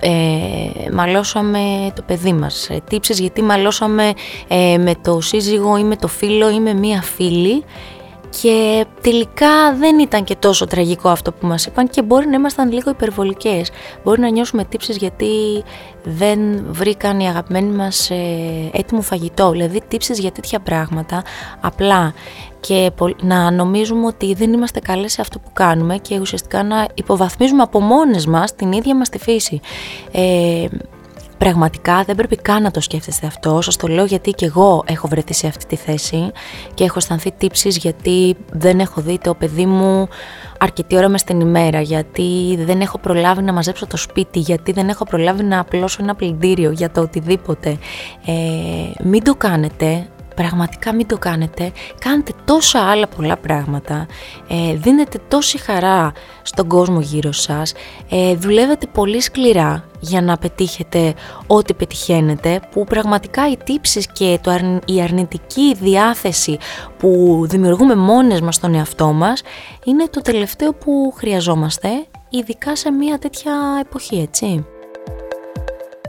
ε, 0.00 0.90
μαλώσαμε 0.92 1.92
το 1.94 2.02
παιδί 2.06 2.32
μας, 2.32 2.70
ε, 2.70 2.80
τύψεις 2.88 3.20
γιατί 3.20 3.42
μαλώσαμε 3.42 4.12
ε, 4.48 4.76
με 4.78 4.94
το 5.02 5.20
σύζυγο 5.20 5.76
ή 5.76 5.84
με 5.84 5.96
το 5.96 6.08
φίλο 6.08 6.50
ή 6.50 6.60
με 6.60 6.74
μία 6.74 7.02
φίλη 7.02 7.64
και 8.42 8.86
τελικά 9.00 9.74
δεν 9.78 9.98
ήταν 9.98 10.24
και 10.24 10.36
τόσο 10.36 10.66
τραγικό 10.66 11.08
αυτό 11.08 11.32
που 11.32 11.46
μας 11.46 11.66
είπαν 11.66 11.88
και 11.88 12.02
μπορεί 12.02 12.26
να 12.26 12.34
ήμασταν 12.34 12.72
λίγο 12.72 12.90
υπερβολικές. 12.90 13.70
Μπορεί 14.04 14.20
να 14.20 14.30
νιώσουμε 14.30 14.64
τύψεις 14.64 14.96
γιατί 14.96 15.64
δεν 16.02 16.64
βρήκαν 16.70 17.20
οι 17.20 17.28
αγαπημένοι 17.28 17.70
μας 17.70 18.10
ε, 18.10 18.16
έτοιμο 18.72 19.00
φαγητό. 19.00 19.50
Δηλαδή 19.50 19.82
τύψεις 19.88 20.18
για 20.18 20.32
τέτοια 20.32 20.60
πράγματα 20.60 21.22
απλά 21.60 22.14
και 22.66 22.90
να 23.22 23.50
νομίζουμε 23.50 24.06
ότι 24.06 24.34
δεν 24.34 24.52
είμαστε 24.52 24.80
καλές 24.80 25.12
σε 25.12 25.20
αυτό 25.20 25.38
που 25.38 25.50
κάνουμε 25.52 25.96
και 25.96 26.18
ουσιαστικά 26.18 26.62
να 26.62 26.86
υποβαθμίζουμε 26.94 27.62
από 27.62 27.80
μόνες 27.80 28.26
μας 28.26 28.54
την 28.54 28.72
ίδια 28.72 28.96
μας 28.96 29.08
τη 29.08 29.18
φύση. 29.18 29.60
Ε, 30.12 30.66
πραγματικά 31.38 32.02
δεν 32.02 32.16
πρέπει 32.16 32.36
καν 32.36 32.62
να 32.62 32.70
το 32.70 32.80
σκέφτεστε 32.80 33.26
αυτό. 33.26 33.60
Σας 33.60 33.76
το 33.76 33.86
λέω 33.86 34.04
γιατί 34.04 34.30
και 34.30 34.46
εγώ 34.46 34.84
έχω 34.86 35.08
βρεθεί 35.08 35.34
σε 35.34 35.46
αυτή 35.46 35.66
τη 35.66 35.76
θέση 35.76 36.32
και 36.74 36.84
έχω 36.84 36.94
αισθανθεί 36.96 37.32
τύψεις 37.38 37.76
γιατί 37.76 38.36
δεν 38.50 38.80
έχω 38.80 39.00
δει 39.00 39.18
το 39.18 39.34
παιδί 39.34 39.66
μου 39.66 40.08
αρκετή 40.58 40.96
ώρα 40.96 41.08
μες 41.08 41.20
στην 41.20 41.40
ημέρα, 41.40 41.80
γιατί 41.80 42.58
δεν 42.64 42.80
έχω 42.80 42.98
προλάβει 42.98 43.42
να 43.42 43.52
μαζέψω 43.52 43.86
το 43.86 43.96
σπίτι, 43.96 44.38
γιατί 44.38 44.72
δεν 44.72 44.88
έχω 44.88 45.04
προλάβει 45.04 45.42
να 45.42 45.60
απλώσω 45.60 45.98
ένα 46.02 46.14
πλυντήριο 46.14 46.70
για 46.70 46.90
το 46.90 47.00
οτιδήποτε. 47.00 47.78
Ε, 48.26 48.32
μην 49.02 49.24
το 49.24 49.34
κάνετε, 49.34 50.06
πραγματικά 50.34 50.94
μην 50.94 51.06
το 51.06 51.18
κάνετε, 51.18 51.72
κάνετε 51.98 52.32
τόσα 52.44 52.80
άλλα 52.80 53.06
πολλά 53.06 53.36
πράγματα, 53.36 54.06
ε, 54.48 54.74
δίνετε 54.74 55.18
τόση 55.28 55.58
χαρά 55.58 56.12
στον 56.42 56.68
κόσμο 56.68 57.00
γύρω 57.00 57.32
σας, 57.32 57.72
ε, 58.10 58.34
δουλεύετε 58.34 58.86
πολύ 58.86 59.20
σκληρά 59.20 59.84
για 60.00 60.22
να 60.22 60.36
πετύχετε 60.36 61.14
ό,τι 61.46 61.74
πετυχαίνετε, 61.74 62.60
που 62.70 62.84
πραγματικά 62.84 63.50
οι 63.50 63.56
τύψεις 63.64 64.06
και 64.12 64.38
το 64.42 64.52
η 64.84 65.02
αρνητική 65.02 65.74
διάθεση 65.74 66.58
που 66.98 67.40
δημιουργούμε 67.48 67.94
μόνες 67.94 68.40
μας 68.40 68.54
στον 68.54 68.74
εαυτό 68.74 69.12
μας 69.12 69.42
είναι 69.84 70.08
το 70.08 70.20
τελευταίο 70.20 70.72
που 70.72 71.12
χρειαζόμαστε, 71.16 71.88
ειδικά 72.28 72.76
σε 72.76 72.90
μια 72.90 73.18
τέτοια 73.18 73.54
εποχή, 73.80 74.20
έτσι. 74.20 74.66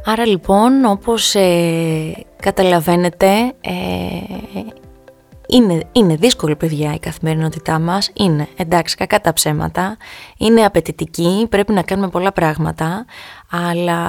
Άρα 0.06 0.26
λοιπόν, 0.26 0.86
όπως 0.86 1.36
ε, 1.36 2.26
καταλαβαίνετε, 2.46 3.28
ε, 3.62 3.72
είναι, 5.48 5.84
είναι 5.92 6.16
δύσκολη 6.16 6.56
παιδιά 6.56 6.94
η 6.94 7.00
καθημερινότητά 7.00 7.80
μας, 7.80 8.12
είναι 8.14 8.48
εντάξει 8.56 8.96
κακά 8.96 9.22
τα 9.22 9.34
ψέματα, 9.34 9.98
είναι 10.38 10.62
απαιτητική, 10.62 11.48
πρέπει 11.50 11.74
να 11.74 11.82
κάνουμε 11.82 12.08
πολλά 12.08 12.32
πράγματα, 12.32 13.06
αλλά 13.52 14.00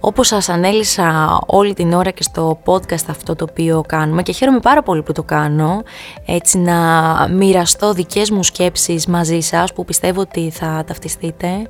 όπως 0.00 0.26
σας 0.26 0.48
ανέλησα 0.48 1.38
όλη 1.46 1.74
την 1.74 1.92
ώρα 1.92 2.10
και 2.10 2.22
στο 2.22 2.60
podcast 2.64 3.04
αυτό 3.08 3.34
το 3.34 3.46
οποίο 3.50 3.82
κάνουμε 3.86 4.22
και 4.22 4.32
χαίρομαι 4.32 4.60
πάρα 4.60 4.82
πολύ 4.82 5.02
που 5.02 5.12
το 5.12 5.22
κάνω 5.22 5.82
έτσι 6.26 6.58
να 6.58 6.78
μοιραστώ 7.30 7.92
δικές 7.92 8.30
μου 8.30 8.42
σκέψεις 8.42 9.06
μαζί 9.06 9.40
σας 9.40 9.72
που 9.72 9.84
πιστεύω 9.84 10.20
ότι 10.20 10.50
θα 10.50 10.84
ταυτιστείτε 10.86 11.68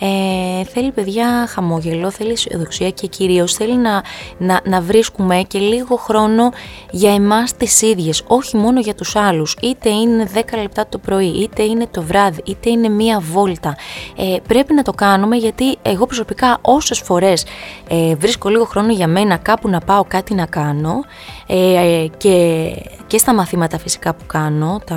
ε, 0.00 0.64
θέλει 0.64 0.90
παιδιά 0.90 1.46
χαμόγελο, 1.48 2.10
θέλει 2.10 2.32
αισιοδοξία 2.32 2.90
και 2.90 3.06
κυρίως 3.06 3.54
θέλει 3.54 3.76
να, 3.76 4.02
να, 4.38 4.60
να 4.64 4.80
βρίσκουμε 4.80 5.42
και 5.46 5.58
λίγο 5.58 5.96
χρόνο 5.96 6.50
για 6.90 7.14
εμάς 7.14 7.56
τις 7.56 7.82
ίδιες, 7.82 8.22
όχι 8.26 8.56
μόνο 8.56 8.80
για 8.80 8.94
τους 8.94 9.16
άλλους, 9.16 9.56
είτε 9.62 9.90
είναι 9.90 10.28
10 10.34 10.38
λεπτά 10.60 10.86
το 10.88 10.98
πρωί, 10.98 11.26
είτε 11.26 11.62
είναι 11.62 11.86
το 11.90 12.02
βράδυ, 12.02 12.42
είτε 12.44 12.70
είναι 12.70 12.88
μία 12.88 13.20
βόλτα. 13.20 13.76
Ε, 14.16 14.36
πρέπει 14.46 14.74
να 14.74 14.82
το 14.82 14.92
κάνουμε 14.92 15.36
γιατί 15.36 15.76
εγώ 15.82 16.06
προσωπικά 16.06 16.58
όσες 16.60 16.98
φορές 16.98 17.44
ε, 17.88 18.14
βρίσκω 18.14 18.48
λίγο 18.48 18.64
χρόνο 18.64 18.92
για 18.92 19.06
μένα 19.06 19.36
κάπου 19.36 19.68
να 19.68 19.80
πάω 19.80 20.04
κάτι 20.08 20.34
να 20.34 20.46
κάνω 20.46 21.04
ε, 21.46 22.06
και, 22.16 22.68
και 23.06 23.18
στα 23.18 23.34
μαθήματα 23.34 23.78
φυσικά 23.78 24.14
που 24.14 24.26
κάνω, 24.26 24.80
τα 24.86 24.94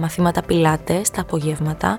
μαθήματα 0.00 0.42
πιλάτες, 0.42 1.10
τα 1.10 1.20
απογεύματα, 1.20 1.98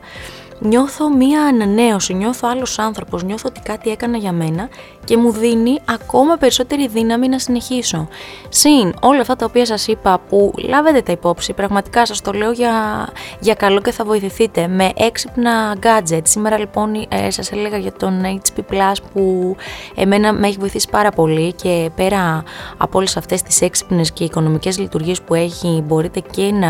νιώθω 0.62 1.10
μία 1.16 1.44
ανανέωση, 1.44 2.14
νιώθω 2.14 2.48
άλλος 2.52 2.80
άνθρωπος, 2.80 3.24
νιώθω 3.24 3.50
ότι 3.50 3.60
κάτι 3.60 3.90
έκανα 3.90 4.18
για 4.18 4.32
μένα 4.32 4.70
και 5.06 5.18
μου 5.18 5.32
δίνει 5.32 5.78
ακόμα 5.86 6.36
περισσότερη 6.38 6.88
δύναμη 6.88 7.28
να 7.28 7.40
συνεχίσω. 7.40 8.08
Συν 8.50 8.94
όλα 9.02 9.22
αυτά 9.22 9.36
τα 9.36 9.46
οποία 9.46 9.66
σας 9.66 9.88
είπα 9.88 10.22
που 10.30 10.54
λάβετε 10.58 11.02
τα 11.02 11.12
υπόψη, 11.12 11.54
πραγματικά 11.54 12.06
σας 12.06 12.22
το 12.22 12.32
λέω 12.32 12.52
για, 12.52 12.74
για 13.40 13.54
καλό 13.54 13.82
και 13.82 13.92
θα 13.92 14.04
βοηθηθείτε 14.04 14.68
με 14.68 14.90
έξυπνα 14.96 15.76
gadget. 15.84 16.22
Σήμερα 16.24 16.58
λοιπόν 16.58 16.96
ε, 17.10 17.30
σας 17.30 17.52
έλεγα 17.52 17.78
για 17.78 17.92
τον 17.92 18.22
HP 18.24 18.74
Plus 18.74 18.96
που 19.14 19.56
εμένα 19.96 20.34
με 20.34 20.48
έχει 20.48 20.58
βοηθήσει 20.60 20.90
πάρα 20.90 21.12
πολύ 21.12 21.54
και 21.54 21.90
πέρα 21.96 22.44
από 22.78 22.98
όλες 22.98 23.18
αυτές 23.18 23.42
τις 23.42 23.62
έξυπνες 23.62 24.12
και 24.12 24.24
οικονομικές 24.24 24.80
λειτουργίες 24.80 25.22
που 25.22 25.34
έχει 25.34 25.84
μπορείτε 25.88 26.20
και 26.32 26.52
να 26.52 26.70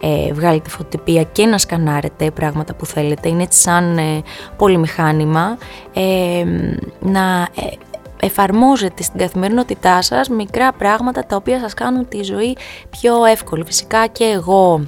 ε, 0.00 0.32
βγάλετε 0.32 0.70
φωτοτυπία 0.70 1.22
και 1.22 1.46
να 1.46 1.58
σκανάρετε 1.58 2.30
πράγματα 2.30 2.74
που 2.74 2.86
θέλετε. 2.86 3.28
Είναι 3.28 3.42
έτσι 3.42 3.60
σαν 3.60 3.98
ε, 3.98 4.22
πολυμηχάνημα. 4.56 5.58
Ε, 5.94 6.44
να 7.00 7.19
ε, 7.54 7.62
εφαρμόζετε 8.26 9.02
στην 9.02 9.20
καθημερινότητά 9.20 10.02
σας 10.02 10.28
μικρά 10.28 10.72
πράγματα 10.72 11.24
τα 11.26 11.36
οποία 11.36 11.60
σας 11.60 11.74
κάνουν 11.74 12.08
τη 12.08 12.22
ζωή 12.22 12.56
πιο 12.90 13.24
εύκολη. 13.24 13.64
Φυσικά 13.64 14.06
και 14.06 14.24
εγώ 14.24 14.84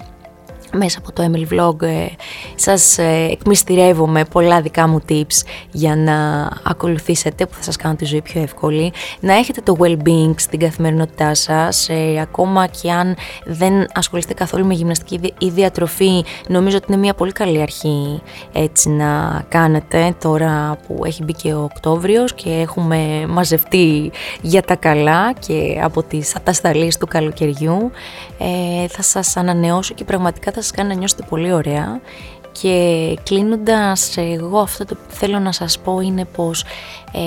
μέσα 0.72 0.98
από 0.98 1.12
το 1.12 1.30
Emily 1.30 1.54
Vlog 1.54 1.82
ε, 1.82 2.06
σας 2.54 2.98
ε, 2.98 3.28
εκμυστηρεύω 3.30 4.06
με 4.06 4.24
πολλά 4.24 4.60
δικά 4.60 4.88
μου 4.88 5.00
tips 5.08 5.42
για 5.70 5.96
να 5.96 6.48
ακολουθήσετε 6.62 7.46
που 7.46 7.54
θα 7.54 7.62
σας 7.62 7.76
κάνουν 7.76 7.96
τη 7.96 8.04
ζωή 8.04 8.22
πιο 8.22 8.42
εύκολη. 8.42 8.92
Να 9.20 9.34
έχετε 9.34 9.60
το 9.60 9.76
well-being 9.80 10.34
στην 10.36 10.58
καθημερινότητά 10.58 11.34
σας, 11.34 11.88
ε, 11.88 12.20
ακόμα 12.20 12.66
και 12.66 12.92
αν 12.92 13.16
δεν 13.44 13.86
ασχολείστε 13.94 14.34
καθόλου 14.34 14.66
με 14.66 14.74
γυμναστική 14.74 15.34
ή 15.38 15.48
διατροφή, 15.48 16.24
νομίζω 16.48 16.76
ότι 16.76 16.86
είναι 16.88 17.00
μια 17.00 17.14
πολύ 17.14 17.32
καλή 17.32 17.60
αρχή 17.60 18.22
έτσι 18.52 18.88
να 18.88 19.42
κάνετε 19.48 20.14
τώρα 20.20 20.78
που 20.86 21.02
έχει 21.04 21.24
μπει 21.24 21.32
και 21.32 21.52
ο 21.52 21.62
Οκτώβριος 21.62 22.34
και 22.34 22.50
έχουμε 22.50 23.26
μαζευτεί 23.28 24.10
για 24.42 24.62
τα 24.62 24.76
καλά 24.76 25.32
και 25.32 25.80
από 25.82 26.02
τις 26.02 26.36
ατασταλίες 26.36 26.96
του 26.98 27.06
καλοκαιριού. 27.06 27.90
Ε, 28.38 28.88
θα 28.88 29.02
σας 29.02 29.36
ανανεώσω 29.36 29.94
και 29.94 30.04
πραγματικά 30.04 30.52
θα 30.52 30.61
σας 30.62 30.70
κάνει 30.70 30.88
να 30.88 30.94
νιώσετε 30.94 31.24
πολύ 31.28 31.52
ωραία 31.52 32.00
και 32.52 33.16
κλείνοντας 33.22 34.16
εγώ 34.16 34.58
αυτό 34.58 34.84
το 34.84 34.94
που 34.94 35.14
θέλω 35.14 35.38
να 35.38 35.52
σας 35.52 35.78
πω 35.78 36.00
είναι 36.00 36.24
πως 36.24 36.64
ε, 37.12 37.20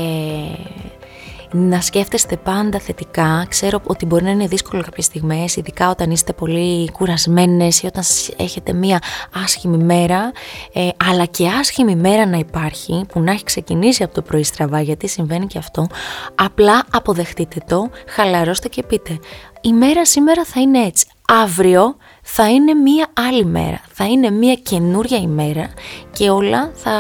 να 1.52 1.82
σκέφτεστε 1.82 2.38
πάντα 2.38 2.80
θετικά. 2.80 3.46
Ξέρω 3.50 3.82
ότι 3.84 4.06
μπορεί 4.06 4.24
να 4.24 4.30
είναι 4.30 4.48
δύσκολο 4.48 4.82
κάποιες 4.82 5.06
στιγμές, 5.06 5.56
ειδικά 5.56 5.90
όταν 5.90 6.12
είστε 6.12 6.34
πολύ 6.34 6.92
κουρασμένες 6.92 7.82
ή 7.82 7.86
όταν 7.86 8.04
έχετε 8.38 8.74
μία 8.74 9.02
άσχημη 9.44 9.78
μέρα, 9.78 10.32
ε, 10.74 10.88
αλλά 11.10 11.26
και 11.26 11.48
άσχημη 11.48 11.96
μέρα 11.96 12.26
να 12.26 12.38
υπάρχει, 12.38 13.06
που 13.08 13.20
να 13.20 13.32
έχει 13.32 13.44
ξεκινήσει 13.44 14.04
από 14.04 14.14
το 14.14 14.22
πρωί 14.22 14.44
στραβά, 14.44 14.82
γιατί 14.82 15.08
συμβαίνει 15.08 15.48
και 15.48 15.58
αυτό, 15.58 15.88
απλά 16.36 16.84
αποδεχτείτε 16.92 17.60
το, 17.68 17.90
χαλαρώστε 18.08 18.68
και 18.68 18.84
πείτε, 18.84 19.20
η 19.66 19.74
μέρα 19.74 20.06
σήμερα 20.06 20.44
θα 20.46 20.62
είναι 20.62 20.80
έτσι. 20.80 21.08
Αύριο 21.44 21.96
θα 22.22 22.50
είναι 22.50 22.74
μία 22.74 23.08
άλλη 23.30 23.46
μέρα, 23.46 23.82
θα 23.92 24.06
είναι 24.06 24.30
μία 24.30 24.54
καινούρια 24.54 25.18
ημέρα 25.18 25.70
και 26.12 26.30
όλα 26.30 26.72
θα 26.74 26.92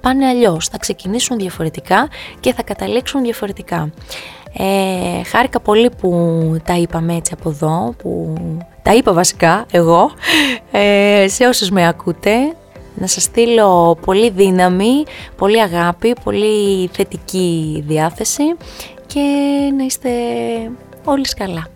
πάνε 0.00 0.26
αλλιώς, 0.26 0.68
θα 0.68 0.78
ξεκινήσουν 0.78 1.38
διαφορετικά 1.38 2.08
και 2.40 2.52
θα 2.52 2.62
καταλήξουν 2.62 3.22
διαφορετικά. 3.22 3.90
Ε, 4.58 5.22
χάρηκα 5.24 5.60
πολύ 5.60 5.90
που 6.00 6.10
τα 6.64 6.76
είπαμε 6.76 7.14
έτσι 7.14 7.32
από 7.38 7.48
εδώ, 7.48 7.94
που 7.98 8.34
τα 8.82 8.94
είπα 8.94 9.12
βασικά 9.12 9.66
εγώ, 9.70 10.10
ε, 10.70 11.24
σε 11.28 11.44
όσους 11.46 11.70
με 11.70 11.86
ακούτε, 11.86 12.36
Να 12.94 13.06
σας 13.06 13.22
στείλω 13.22 13.98
πολύ 14.04 14.30
δύναμη, 14.30 15.04
πολύ 15.36 15.60
αγάπη, 15.60 16.14
πολύ 16.24 16.88
θετική 16.92 17.84
διάθεση 17.86 18.44
και 19.06 19.20
να 19.76 19.84
είστε 19.84 20.10
όλοι 21.04 21.24
καλά. 21.36 21.71